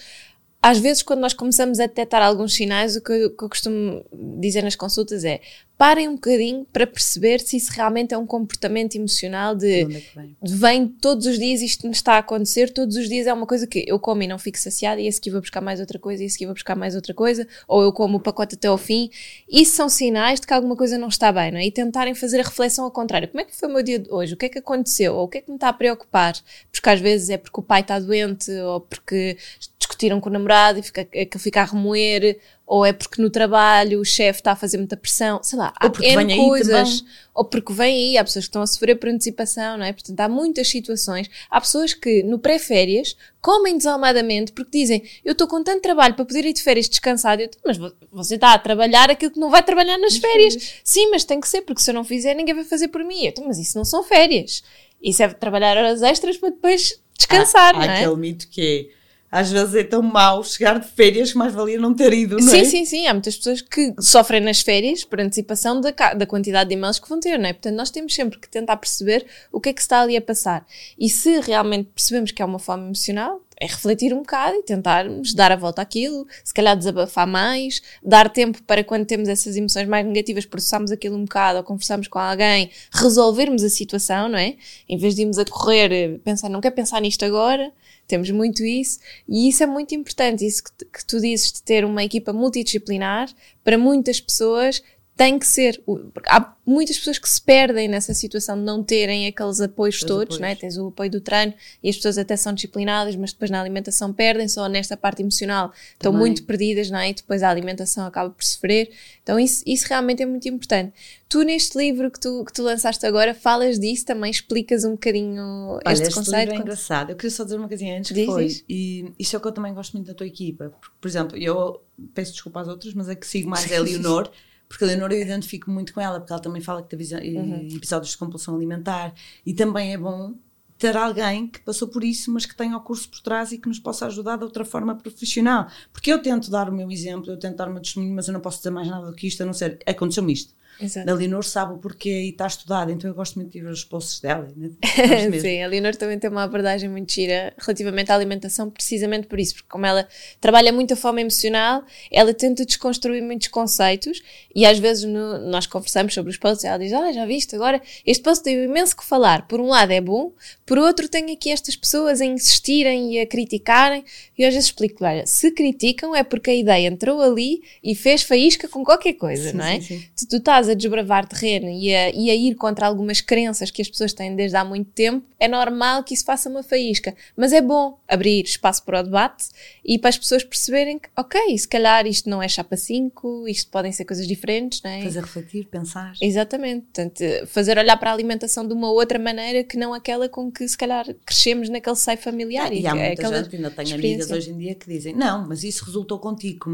[0.62, 4.04] às vezes, quando nós começamos a detectar alguns sinais, o que eu, que eu costumo
[4.40, 5.40] dizer nas consultas é
[5.78, 10.28] parem um bocadinho para perceber se isso realmente é um comportamento emocional de, de, é
[10.42, 10.88] vem?
[10.88, 13.84] todos os dias isto me está a acontecer, todos os dias é uma coisa que
[13.86, 16.26] eu como e não fico saciada e esse aqui vou buscar mais outra coisa e
[16.26, 19.08] esse aqui vou buscar mais outra coisa, ou eu como o pacote até ao fim.
[19.48, 21.66] Isso são sinais de que alguma coisa não está bem, não é?
[21.66, 23.28] E tentarem fazer a reflexão ao contrário.
[23.28, 24.34] Como é que foi o meu dia de hoje?
[24.34, 25.14] O que é que aconteceu?
[25.14, 26.34] Ou o que é que me está a preocupar?
[26.72, 29.36] Porque às vezes é porque o pai está doente ou porque
[29.78, 32.38] discutiram com o namorado e fica, que fica a remoer,
[32.70, 35.90] ou é porque no trabalho o chefe está a fazer muita pressão, sei lá, Ou
[35.90, 37.02] porque há vem N coisas,
[37.34, 39.92] ou porque vem aí, há pessoas que estão a sofrer por antecipação, não é?
[39.92, 45.48] Portanto, há muitas situações, há pessoas que no pré-férias comem desalmadamente porque dizem, eu estou
[45.48, 48.58] com tanto trabalho para poder ir de férias descansado, eu, mas vo- você está a
[48.58, 50.74] trabalhar aquilo que não vai trabalhar nas férias.
[50.84, 53.22] Sim, mas tem que ser, porque se eu não fizer, ninguém vai fazer por mim.
[53.22, 54.62] Eu, "Então, mas isso não são férias.
[55.02, 57.96] Isso é trabalhar horas extras para depois descansar, há, não há é?
[58.04, 58.97] aquele mito que é
[59.30, 62.48] às vezes é tão mau chegar de férias que mais valia não ter ido, não
[62.48, 62.64] Sim, é?
[62.64, 63.06] sim, sim.
[63.06, 67.08] Há muitas pessoas que sofrem nas férias por antecipação da, da quantidade de e-mails que
[67.08, 67.52] vão ter, não é?
[67.52, 70.66] Portanto, nós temos sempre que tentar perceber o que é que está ali a passar.
[70.98, 75.34] E se realmente percebemos que é uma fome emocional, é refletir um bocado e tentarmos
[75.34, 79.88] dar a volta àquilo, se calhar desabafar mais, dar tempo para quando temos essas emoções
[79.88, 84.56] mais negativas, processarmos aquilo um bocado ou conversarmos com alguém, resolvermos a situação, não é?
[84.88, 87.72] Em vez de irmos a correr, eh, pensar, não quero pensar nisto agora,
[88.08, 88.98] temos muito isso,
[89.28, 93.30] e isso é muito importante, isso que, que tu dizes de ter uma equipa multidisciplinar,
[93.62, 94.82] para muitas pessoas
[95.18, 95.82] tem que ser,
[96.28, 100.36] há muitas pessoas que se perdem nessa situação de não terem aqueles apoios Os todos,
[100.36, 100.40] apoios.
[100.40, 100.54] não é?
[100.54, 101.52] Tens o apoio do treino
[101.82, 105.72] e as pessoas até são disciplinadas, mas depois na alimentação perdem, só nesta parte emocional
[105.94, 106.20] estão Também.
[106.28, 107.10] muito perdidas, não é?
[107.10, 108.92] E depois a alimentação acaba por sofrer.
[109.20, 110.92] Então isso, isso realmente é muito importante.
[111.28, 115.42] Tu neste livro que tu, que tu lançaste agora falas disso, também explicas um bocadinho
[115.84, 116.38] Olha, este este conceito.
[116.38, 117.10] livro é engraçado.
[117.10, 118.46] Eu queria só dizer uma coisinha antes Diz, que foi.
[118.46, 118.64] diz.
[118.68, 120.70] E isso é o que eu também gosto muito da tua equipa.
[120.80, 121.82] Porque, por exemplo, eu
[122.14, 124.30] peço desculpa às outras, mas a que sigo mais é a Leonor.
[124.68, 127.68] Porque a Leonor eu identifico muito com ela, porque ela também fala que teve Uhum.
[127.74, 129.14] episódios de compulsão alimentar.
[129.46, 130.34] E também é bom
[130.76, 133.66] ter alguém que passou por isso, mas que tenha o curso por trás e que
[133.68, 135.66] nos possa ajudar de outra forma profissional.
[135.92, 138.34] Porque eu tento dar o meu exemplo, eu tento dar o meu testemunho, mas eu
[138.34, 140.54] não posso dizer mais nada do que isto, a não ser, aconteceu-me isto.
[140.80, 141.10] Exato.
[141.10, 143.84] A Leonor sabe o porquê e está estudada, então eu gosto muito de ver os
[143.84, 144.48] posts dela.
[144.56, 144.70] né?
[145.40, 149.54] Sim, a Leonor também tem uma abordagem muito gira relativamente à alimentação, precisamente por isso,
[149.54, 150.06] porque como ela
[150.40, 154.22] trabalha muito a fome emocional, ela tenta desconstruir muitos conceitos
[154.54, 157.54] e às vezes no- nós conversamos sobre os posts e ela diz, ah, já viste,
[157.56, 159.48] agora este post tem imenso que falar.
[159.48, 160.32] Por um lado é bom,
[160.64, 164.04] por outro tem aqui estas pessoas a insistirem e a criticarem
[164.38, 168.22] e às vezes explico, olha, se criticam é porque a ideia entrou ali e fez
[168.22, 169.80] faísca com qualquer coisa, Sim, não é?
[169.80, 170.04] sim, sim.
[170.14, 173.82] se tu estás a desbravar terreno e a, e a ir contra algumas crenças que
[173.82, 177.14] as pessoas têm desde há muito tempo, é normal que isso faça uma faísca.
[177.36, 179.48] Mas é bom abrir espaço para o debate
[179.84, 183.70] e para as pessoas perceberem que, ok, se calhar isto não é chapa 5, isto
[183.70, 185.02] podem ser coisas diferentes, não é?
[185.02, 186.12] Fazer refletir, pensar.
[186.20, 186.86] Exatamente.
[186.92, 190.66] Portanto, fazer olhar para a alimentação de uma outra maneira que não aquela com que
[190.68, 192.72] se calhar crescemos naquele seio familiar.
[192.72, 195.14] E há que é muita aquela gente, ainda tenho amigas hoje em dia que dizem:
[195.14, 196.66] Não, mas isso resultou contigo,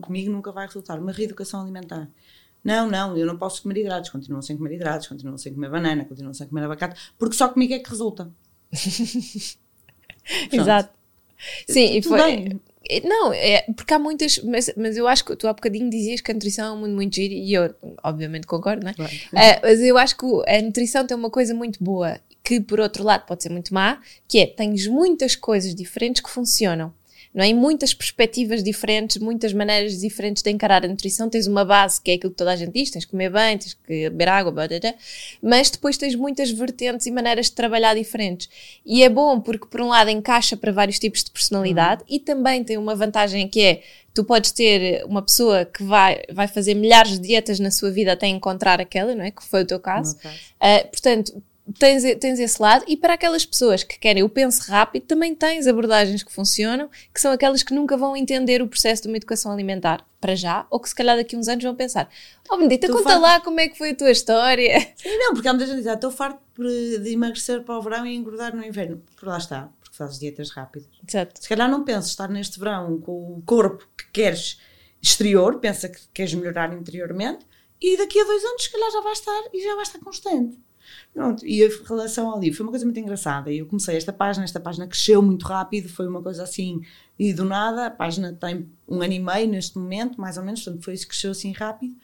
[0.00, 0.98] comigo nunca vai resultar.
[0.98, 2.08] Uma reeducação alimentar.
[2.64, 6.04] Não, não, eu não posso comer hidratos, continuo sem comer hidratos, continuo sem comer banana,
[6.04, 8.30] continuo sem comer abacate, porque só comigo é que resulta.
[10.52, 10.90] Exato.
[11.68, 12.22] Sim, e foi.
[12.22, 12.60] bem.
[13.04, 16.30] Não, é porque há muitas, mas, mas eu acho que tu há bocadinho dizias que
[16.30, 18.94] a nutrição é um mundo muito giro e eu obviamente concordo, não é?
[18.94, 19.12] Claro.
[19.34, 23.04] É, mas eu acho que a nutrição tem uma coisa muito boa, que por outro
[23.04, 26.92] lado pode ser muito má, que é tens muitas coisas diferentes que funcionam.
[27.34, 27.48] Não é?
[27.48, 31.30] Em muitas perspectivas diferentes, muitas maneiras diferentes de encarar a nutrição.
[31.30, 33.56] Tens uma base que é aquilo que toda a gente diz: tens que comer bem,
[33.56, 34.94] tens que beber água, blá, blá, blá.
[35.42, 38.48] mas depois tens muitas vertentes e maneiras de trabalhar diferentes.
[38.84, 42.62] E é bom porque, por um lado, encaixa para vários tipos de personalidade e também
[42.62, 47.12] tem uma vantagem que é tu podes ter uma pessoa que vai, vai fazer milhares
[47.12, 49.30] de dietas na sua vida até encontrar aquela, não é?
[49.30, 50.16] Que foi o teu caso.
[50.16, 51.42] Uh, portanto,
[51.78, 55.66] tens, tens esse lado, e para aquelas pessoas que querem o penso rápido, também tens
[55.66, 59.52] abordagens que funcionam, que são aquelas que nunca vão entender o processo de uma educação
[59.52, 62.08] alimentar para já, ou que se calhar daqui a uns anos vão pensar:
[62.50, 64.80] Oh, Benedita, conta fazes- lá como é que foi a tua história.
[64.96, 67.82] Sim, não, porque há muita gente que diz: "Ah, Estou farto de emagrecer para o
[67.82, 69.02] verão e engordar no inverno.
[69.18, 70.88] Por lá está, porque fazes dietas rápidas.
[71.08, 71.40] Exato.
[71.42, 74.58] Se calhar não pensas estar neste verão com o corpo que queres
[75.00, 77.44] exterior, pensa que queres melhorar interiormente,
[77.80, 80.56] e daqui a dois anos, se calhar, já vai estar e já vai estar constante.
[81.12, 83.52] Pronto, e a relação ao livro foi uma coisa muito engraçada.
[83.52, 86.82] Eu comecei esta página, esta página cresceu muito rápido, foi uma coisa assim,
[87.18, 90.62] e do nada, a página tem um ano e meio neste momento, mais ou menos,
[90.62, 91.94] portanto foi isso que cresceu assim rápido.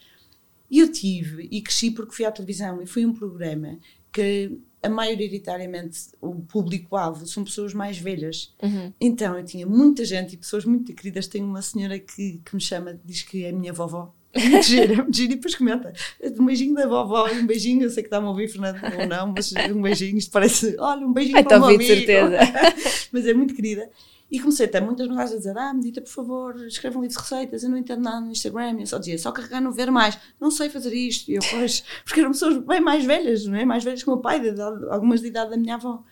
[0.71, 3.79] E eu tive, e cresci porque fui à televisão, e foi um programa
[4.13, 8.55] que a maioritariamente o público-alvo são pessoas mais velhas.
[9.01, 11.27] Então eu tinha muita gente e pessoas muito queridas.
[11.27, 14.15] Tenho uma senhora que, que me chama, diz que é minha vovó.
[14.37, 15.93] Muito gira, e depois comenta
[16.39, 19.33] um beijinho da vovó, um beijinho, eu sei que está-me a ouvir, Fernando, ou não,
[19.35, 21.83] mas um beijinho, isto parece, olha, um beijinho Ai, para o meu amigo.
[21.83, 22.37] certeza.
[23.11, 23.91] mas é muito querida.
[24.31, 27.17] E comecei a ter muitas mensagens a dizer: Ah, medita, por favor, escreve um livro
[27.17, 27.63] de receitas.
[27.63, 28.79] Eu não entendo nada no Instagram.
[28.79, 30.19] Eu só dizia: só carregar no ver mais.
[30.39, 31.31] Não sei fazer isto.
[31.31, 33.65] E eu, pois, porque eram pessoas bem mais velhas, não é?
[33.65, 34.61] Mais velhas que o meu pai, de
[34.91, 36.05] algumas de idade da minha avó.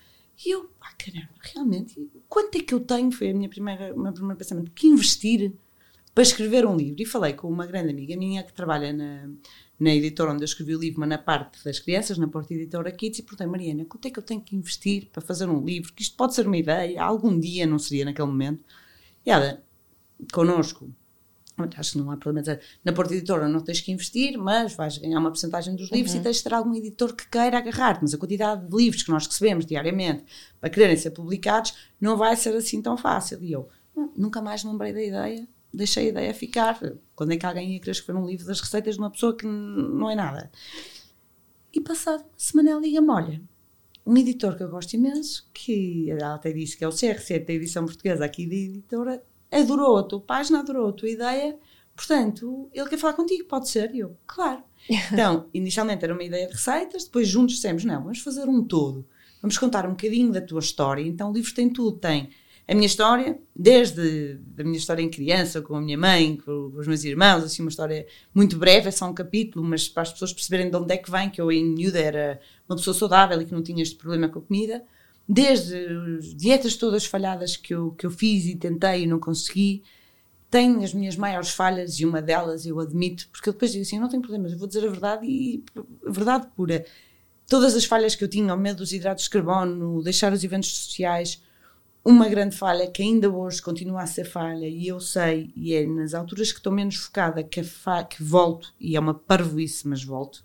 [0.45, 3.11] E eu, ah, caramba, realmente, quanto é que eu tenho?
[3.11, 5.53] Foi a minha primeira, o meu primeiro pensamento, que investir
[6.17, 7.03] para escrever um livro.
[7.03, 9.29] E falei com uma grande amiga minha que trabalha na,
[9.79, 12.91] na editora onde eu escrevi o livro, mas na parte das crianças, na Porta Editora
[12.91, 15.93] Kids, e perguntei, Mariana, quanto é que eu tenho que investir para fazer um livro?
[15.93, 18.65] Que isto pode ser uma ideia, algum dia não seria naquele momento.
[19.27, 19.63] E ela,
[20.33, 20.91] connosco,
[21.77, 24.97] acho que não há problema dizer, na Porta Editora não tens que investir, mas vais
[24.97, 26.21] ganhar uma porcentagem dos livros uhum.
[26.21, 29.11] e tens de ter algum editor que queira agarrar-te, mas a quantidade de livros que
[29.11, 30.25] nós recebemos diariamente
[30.59, 33.45] para quererem ser publicados não vai ser assim tão fácil.
[33.45, 33.69] E eu,
[34.17, 35.47] nunca mais lembrei da ideia,
[35.77, 36.81] deixei a ideia ficar.
[37.15, 39.47] Quando é que alguém ia querer escrever um livro das receitas de uma pessoa que
[39.47, 40.51] não é nada?
[41.73, 43.43] E passado uma semana liga-me, olha,
[44.07, 47.53] um editor que eu gosto imenso, que ela até disse que é o CR7 da
[47.53, 51.59] edição portuguesa aqui da editora, adorou a tua página, adorou a tua ideia,
[51.95, 53.95] portanto, ele quer falar contigo, pode ser?
[53.95, 54.63] E eu, claro.
[55.13, 59.05] Então, inicialmente era uma ideia de receitas, depois juntos dissemos, não, vamos fazer um todo,
[59.43, 62.31] vamos contar um bocadinho da tua história, então o livro tem tudo, tem
[62.69, 66.87] a minha história, desde a minha história em criança, com a minha mãe, com, os
[66.87, 70.33] meus irmãos, assim, uma história muito breve, é só um capítulo, mas para as pessoas
[70.33, 73.45] perceberem de onde é que vem, que eu em miúda era uma pessoa saudável e
[73.45, 74.83] que não tinha este problema com a comida,
[75.29, 75.77] desde
[76.19, 79.85] as dietas todas falhadas que eu, que eu fiz e tentei e não consegui,
[80.51, 83.99] tenho as minhas maiores falhas e uma delas eu admito, porque eu depois digo assim:
[83.99, 85.63] não tenho problemas, eu vou dizer a verdade e
[86.05, 86.85] a verdade pura.
[87.49, 90.73] Todas as falhas que eu tinha, o medo dos hidratos de carbono, deixar os eventos
[90.73, 91.41] sociais,
[92.07, 95.85] uma grande falha que ainda hoje continua a ser falha e eu sei, e é
[95.85, 100.43] nas alturas que estou menos focada que, que volto, e é uma parvoíce, mas volto,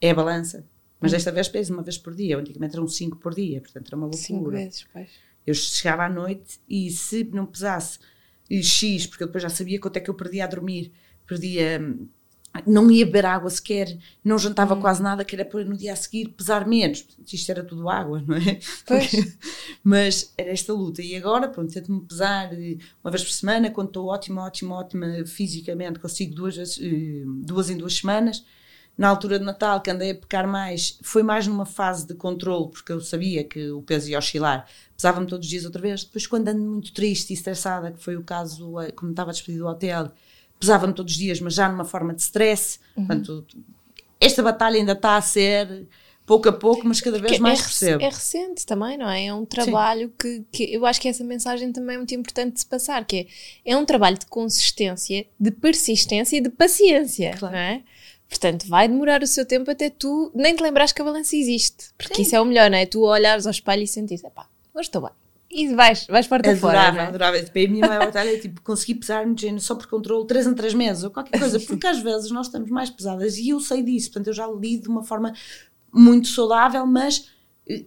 [0.00, 0.66] é a balança.
[1.00, 2.38] Mas desta vez peso uma vez por dia.
[2.38, 4.22] Antigamente eram cinco por dia, portanto era uma loucura.
[4.22, 5.10] Cinco vezes, pois.
[5.46, 7.98] Eu chegava à noite e se não pesasse
[8.50, 10.92] X, porque eu depois já sabia quanto é que eu perdia a dormir,
[11.26, 11.80] perdia.
[12.66, 14.80] Não ia beber água sequer, não jantava hum.
[14.80, 17.04] quase nada, que era para no dia a seguir pesar menos.
[17.32, 18.60] Isto era tudo água, não é?
[18.86, 19.36] Pois.
[19.82, 21.02] Mas era esta luta.
[21.02, 25.06] E agora, pronto, tento-me pesar eh, uma vez por semana, quando estou ótima, ótima, ótima
[25.26, 28.44] fisicamente, consigo duas, eh, duas em duas semanas
[28.96, 32.70] na altura de Natal, que andei a pecar mais, foi mais numa fase de controle,
[32.70, 34.68] porque eu sabia que o peso ia oscilar.
[34.96, 36.04] Pesava-me todos os dias outra vez.
[36.04, 39.64] Depois, quando ando muito triste e estressada, que foi o caso, eh, como estava despedido
[39.64, 40.12] do hotel,
[40.64, 42.78] pesava-me todos os dias, mas já numa forma de stress.
[42.96, 43.06] Uhum.
[43.06, 43.46] Portanto,
[44.20, 45.86] esta batalha ainda está a ser
[46.26, 48.02] pouco a pouco, mas cada vez mais é, percebo.
[48.02, 49.26] É recente também, não é?
[49.26, 52.60] É um trabalho que, que, eu acho que essa mensagem também é muito importante de
[52.60, 53.28] se passar, que
[53.64, 57.54] é, é um trabalho de consistência, de persistência e de paciência, claro.
[57.54, 57.82] não é?
[58.28, 61.90] Portanto, vai demorar o seu tempo até tu nem te lembrares que a balança existe.
[61.96, 62.22] Porque Sim.
[62.22, 62.86] isso é o melhor, não é?
[62.86, 65.12] Tu olhares ao espelho e sentires, pá, hoje estou bem.
[65.56, 66.80] E vais, vais para adorava, fora.
[66.80, 67.06] Adorava, é?
[67.06, 67.42] adorava.
[67.44, 70.54] Tipo, a minha maior batalha é tipo, conseguir pesar-me de só por controle 3 em
[70.54, 73.80] 3 meses ou qualquer coisa, porque às vezes nós estamos mais pesadas e eu sei
[73.80, 74.10] disso.
[74.10, 75.32] Portanto, eu já lido de uma forma
[75.92, 77.30] muito saudável, mas
[77.68, 77.84] eh,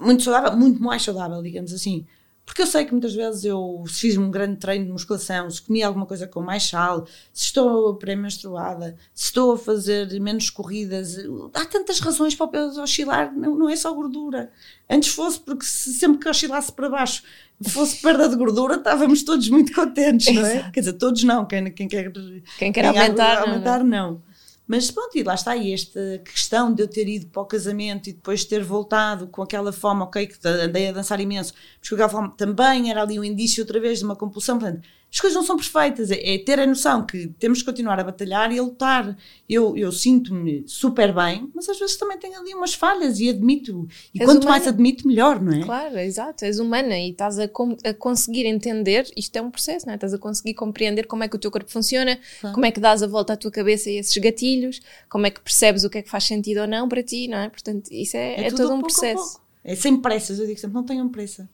[0.00, 2.04] muito saudável, muito mais saudável, digamos assim.
[2.46, 5.60] Porque eu sei que muitas vezes eu se fiz um grande treino de musculação, se
[5.60, 11.16] comi alguma coisa com mais sal, se estou pré-menstruada, se estou a fazer menos corridas,
[11.52, 14.52] há tantas razões para o peso oscilar, não, não é só gordura.
[14.88, 17.24] Antes fosse porque se sempre que oscilasse para baixo
[17.64, 20.70] fosse perda de gordura, estávamos todos muito contentes, não é?
[20.70, 22.12] Quer dizer, todos não, quem, quem quer,
[22.58, 24.12] quem quer quem aumentar, aumentar não.
[24.12, 24.25] não.
[24.66, 28.08] Mas pronto, e lá está, e esta questão de eu ter ido para o casamento
[28.08, 31.94] e depois ter voltado com aquela fome, ok, que andei a dançar imenso, mas com
[31.94, 34.82] aquela fome também era ali um indício outra vez de uma compulsão, portanto,
[35.12, 38.04] as coisas não são perfeitas, é, é, ter a noção que temos que continuar a
[38.04, 39.16] batalhar e a lutar.
[39.48, 43.88] Eu, eu sinto-me super bem, mas às vezes também tenho ali umas falhas e admito.
[44.12, 44.50] E És quanto humana.
[44.50, 45.62] mais admito, melhor, não é?
[45.62, 46.44] Claro, exato.
[46.44, 49.94] És humana e estás a, a, conseguir entender, isto é um processo, não é?
[49.94, 52.54] Estás a conseguir compreender como é que o teu corpo funciona, claro.
[52.54, 55.40] como é que dás a volta à tua cabeça a esses gatilhos, como é que
[55.40, 57.48] percebes o que é que faz sentido ou não para ti, não é?
[57.48, 59.40] Portanto, isso é, é, é todo um processo.
[59.64, 61.48] É sem pressas, eu digo sempre, não tenham pressa.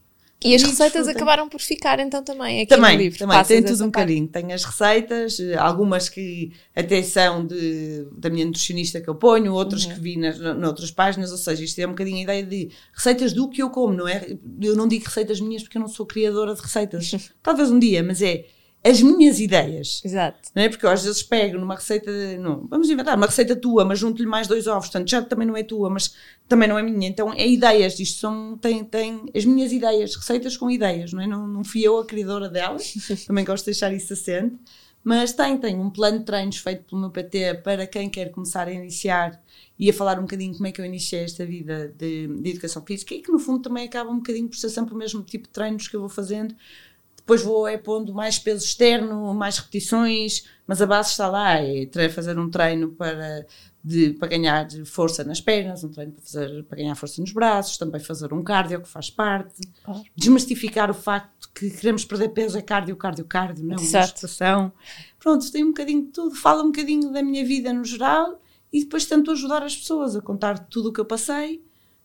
[0.45, 3.19] E as receitas acabaram por ficar então também aqui também, no livro.
[3.19, 4.27] Também, tem tudo um bocadinho.
[4.27, 9.53] Tem as receitas, eh, algumas que até são de, da minha nutricionista que eu ponho,
[9.53, 9.95] outras uhum.
[9.95, 13.33] que vi nas, noutras páginas, ou seja, isto é um bocadinho a ideia de receitas
[13.33, 14.37] do que eu como, não é?
[14.61, 17.13] Eu não digo receitas minhas porque eu não sou criadora de receitas.
[17.43, 18.47] Talvez um dia, mas é
[18.85, 20.03] as minhas ideias.
[20.05, 20.51] Exato.
[20.55, 20.69] Não é?
[20.69, 23.99] Porque eu às vezes pego numa receita, de, não, vamos inventar, uma receita tua, mas
[23.99, 26.15] junto-lhe mais dois ovos, portanto já também não é tua, mas
[26.49, 27.09] também não é minha.
[27.09, 31.27] Então é ideias, isto são, tem, tem as minhas ideias, receitas com ideias, não é?
[31.27, 32.95] Não, não fui eu a criadora delas,
[33.27, 34.57] também gosto de deixar isso assente,
[35.05, 38.67] mas tem, tem um plano de treinos feito pelo meu PT para quem quer começar
[38.67, 39.41] a iniciar
[39.79, 42.85] e a falar um bocadinho como é que eu iniciei esta vida de, de educação
[42.85, 45.45] física e que no fundo também acaba um bocadinho por ser sempre o mesmo tipo
[45.45, 46.55] de treinos que eu vou fazendo
[47.23, 52.09] depois vou é pondo mais peso externo, mais repetições, mas a base está lá, é
[52.09, 53.47] fazer um treino para,
[53.83, 57.79] de, para ganhar força nas pernas, um treino para, fazer, para ganhar força nos braços,
[57.79, 59.55] também fazer um cardio que faz parte,
[59.85, 60.03] claro.
[60.17, 64.05] desmistificar o facto que queremos perder peso é cardio, cardio, cardio, não, Exato.
[64.05, 64.73] uma situação.
[65.21, 68.41] Pronto, tem um bocadinho de tudo, fala um bocadinho da minha vida no geral
[68.73, 71.63] e depois tento ajudar as pessoas a contar tudo o que eu passei.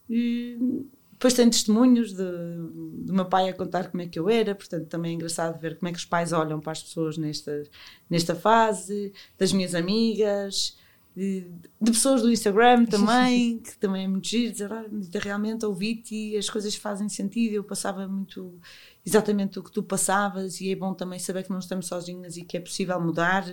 [0.07, 0.85] E
[1.17, 4.85] depois tem testemunhos de, do meu pai a contar como é que eu era, portanto
[4.85, 7.63] também é engraçado ver como é que os pais olham para as pessoas nesta,
[8.07, 10.77] nesta fase, das minhas amigas,
[11.15, 11.47] de,
[11.81, 16.37] de pessoas do Instagram também, que também é muito giro, dizer, ah, realmente ouvi-te e
[16.37, 18.53] as coisas fazem sentido, eu passava muito
[19.03, 22.43] exatamente o que tu passavas e é bom também saber que não estamos sozinhas e
[22.43, 23.43] que é possível mudar.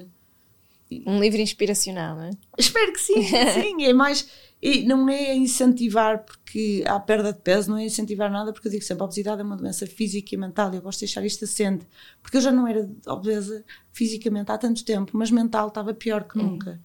[1.06, 2.30] Um livro inspiracional, não é?
[2.58, 3.22] Espero que sim,
[3.54, 4.28] sim, é mais
[4.66, 8.72] e não é incentivar porque há perda de peso, não é incentivar nada, porque eu
[8.72, 11.22] digo sempre: a obesidade é uma doença física e mental, e eu gosto de deixar
[11.22, 11.86] isto assente,
[12.22, 16.38] porque eu já não era obesa fisicamente há tanto tempo, mas mental estava pior que
[16.38, 16.70] nunca.
[16.70, 16.78] Uhum.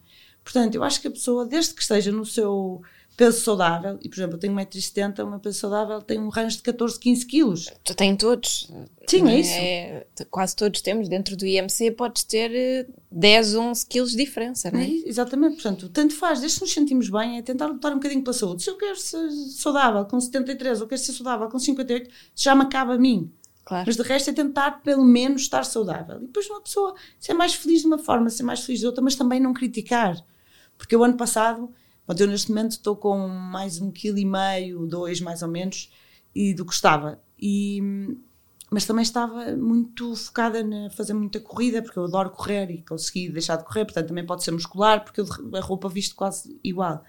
[0.44, 2.82] Portanto, eu acho que a pessoa, desde que esteja no seu
[3.20, 6.62] peso saudável, e por exemplo, eu tenho 1,70m, uma peso saudável tem um range de
[6.62, 7.70] 14, 15 quilos.
[7.84, 8.72] Tu tens todos.
[9.06, 9.52] Sim, é isso.
[9.52, 11.06] É, quase todos temos.
[11.06, 14.86] Dentro do IMC podes ter 10, eh, 11 quilos de diferença, não é?
[14.86, 15.02] é?
[15.04, 18.32] Exatamente, portanto, tanto faz, desde que nos sentimos bem, é tentar lutar um bocadinho pela
[18.32, 18.62] saúde.
[18.62, 22.62] Se eu quero ser saudável com 73 ou quero ser saudável com 58, já me
[22.62, 23.30] acaba a mim.
[23.66, 23.84] Claro.
[23.86, 26.16] Mas de resto é tentar pelo menos estar saudável.
[26.16, 29.04] E depois uma pessoa ser mais feliz de uma forma, ser mais feliz de outra,
[29.04, 30.16] mas também não criticar.
[30.78, 31.70] Porque o ano passado
[32.10, 35.92] Portanto, eu neste momento estou com mais um quilo e meio, dois mais ou menos,
[36.34, 37.20] e do que estava.
[37.40, 37.80] E,
[38.68, 43.28] mas também estava muito focada na fazer muita corrida, porque eu adoro correr e consegui
[43.28, 47.04] deixar de correr, portanto também pode ser muscular, porque eu, a roupa visto quase igual.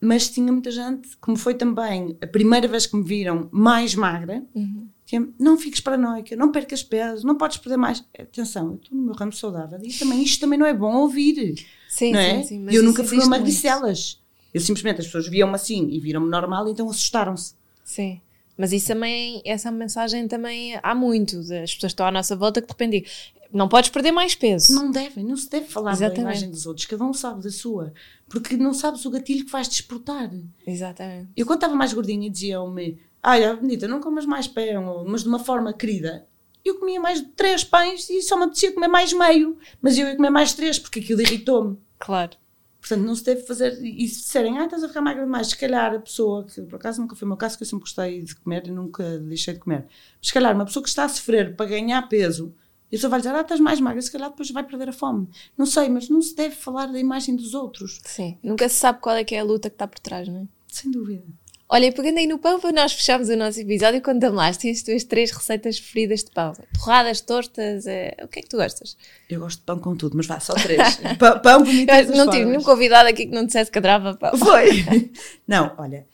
[0.00, 4.44] Mas tinha muita gente, como foi também a primeira vez que me viram mais magra,
[4.52, 4.88] uhum.
[5.06, 8.04] Tinha, não fiques paranoica, não percas peso, não podes perder mais.
[8.18, 11.64] Atenção, eu estou no meu ramo saudável e também, isto também não é bom ouvir.
[11.88, 12.42] Sim, não é?
[12.42, 12.58] sim, sim.
[12.58, 14.20] Mas eu nunca fui uma magricelas.
[14.52, 17.54] Eu simplesmente, as pessoas viam-me assim e viram-me normal, então assustaram-se.
[17.84, 18.20] Sim.
[18.58, 21.38] Mas isso também, essa mensagem também há muito.
[21.38, 23.10] As pessoas estão à nossa volta que de repente
[23.52, 24.74] não podes perder mais peso.
[24.74, 26.16] Não devem, não se deve falar Exatamente.
[26.16, 27.92] da imagem dos outros, cada um sabe da sua,
[28.28, 30.30] porque não sabes o gatilho que vais desportar.
[30.66, 31.28] Exatamente.
[31.36, 35.40] Eu quando estava mais gordinha diziam-me: Olha, Benita, não comas mais pão, mas de uma
[35.40, 36.26] forma querida
[36.68, 40.06] eu comia mais de três pães e só me apetecia comer mais meio, mas eu
[40.06, 41.78] ia comer mais três porque aquilo irritou-me.
[41.98, 42.36] Claro.
[42.80, 43.72] Portanto, não se deve fazer.
[43.82, 46.76] E se disserem, ah, estás a ficar magra demais, se calhar a pessoa, que por
[46.76, 49.54] acaso nunca foi o meu caso, que eu sempre gostei de comer e nunca deixei
[49.54, 49.86] de comer,
[50.18, 52.54] mas se calhar uma pessoa que está a sofrer para ganhar peso,
[52.90, 54.92] e a pessoa vai dizer, ah, estás mais magra, se calhar depois vai perder a
[54.92, 55.28] fome.
[55.58, 58.00] Não sei, mas não se deve falar da imagem dos outros.
[58.04, 60.42] Sim, nunca se sabe qual é que é a luta que está por trás, não
[60.42, 60.46] é?
[60.68, 61.24] Sem dúvida.
[61.68, 65.02] Olha, pegando aí no pão, para nós fecharmos o nosso episódio, conta-me lá as tuas
[65.02, 66.52] três receitas preferidas de pão.
[66.78, 68.14] Torradas, tortas, é...
[68.22, 68.96] o que é que tu gostas?
[69.28, 71.00] Eu gosto de pão com tudo, mas vá, só três.
[71.18, 74.36] pão, pão por mim Não tive nenhum convidado aqui que não dissesse que adorava pão.
[74.38, 75.10] Foi.
[75.46, 76.06] Não, olha,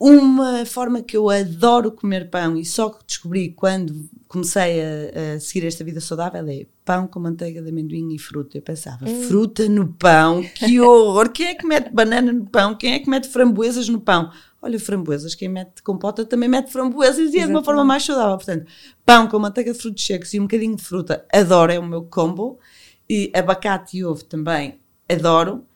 [0.00, 5.40] uma forma que eu adoro comer pão e só que descobri quando comecei a, a,
[5.40, 8.56] seguir esta vida saudável é pão com manteiga de amendoim e fruta.
[8.56, 9.22] Eu pensava, hum.
[9.24, 11.28] fruta no pão, que horror!
[11.28, 12.74] Quem é que mete banana no pão?
[12.74, 14.32] Quem é que mete framboesas no pão?
[14.62, 18.38] Olha, framboesas, quem mete compota também mete framboesas e é de uma forma mais saudável.
[18.38, 18.66] Portanto,
[19.04, 22.04] pão com manteiga de frutos secos e um bocadinho de fruta, adoro, é o meu
[22.04, 22.58] combo.
[23.08, 24.78] E abacate e ovo também,
[25.08, 25.66] adoro.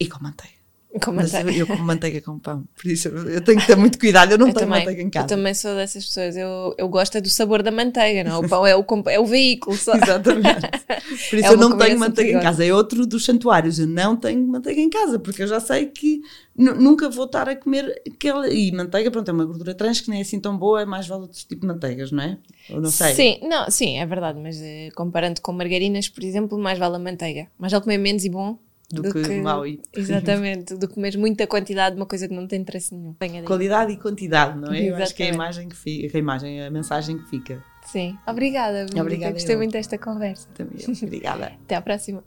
[0.00, 0.53] E com manteiga.
[1.02, 1.44] Com manteiga.
[1.44, 4.38] Mas eu, como manteiga com pão, por isso eu tenho que ter muito cuidado, eu
[4.38, 5.24] não eu tenho também, manteiga em casa.
[5.24, 8.40] Eu também sou dessas pessoas, eu, eu gosto é do sabor da manteiga, não?
[8.40, 9.92] O pão é o, é o veículo só.
[9.98, 10.70] Exatamente.
[11.30, 14.16] Por isso é eu não tenho manteiga em casa, é outro dos santuários, eu não
[14.16, 16.22] tenho manteiga em casa, porque eu já sei que
[16.56, 18.48] nunca vou estar a comer aquela.
[18.48, 21.08] E manteiga, pronto, é uma gordura trans que nem é assim tão boa, é mais
[21.08, 22.38] vale outro tipo de manteigas, não é?
[22.70, 23.14] Ou não sei.
[23.14, 26.98] Sim, não, sim, é verdade, mas eh, comparando com margarinas, por exemplo, mais vale a
[27.00, 27.48] manteiga.
[27.58, 28.56] Mais vale comer menos e bom
[28.90, 32.28] do, do que, que mau e exatamente do que comer muita quantidade de uma coisa
[32.28, 33.14] que não tem interesse nenhum.
[33.44, 34.78] Qualidade e quantidade não é?
[34.78, 34.88] Exatamente.
[34.88, 37.64] eu acho que é a imagem que fica a imagem a mensagem que fica.
[37.86, 38.18] Sim.
[38.26, 39.58] Obrigada, obrigada gostei eu.
[39.58, 40.48] muito desta conversa.
[40.54, 41.46] Também obrigada.
[41.64, 42.22] Até à próxima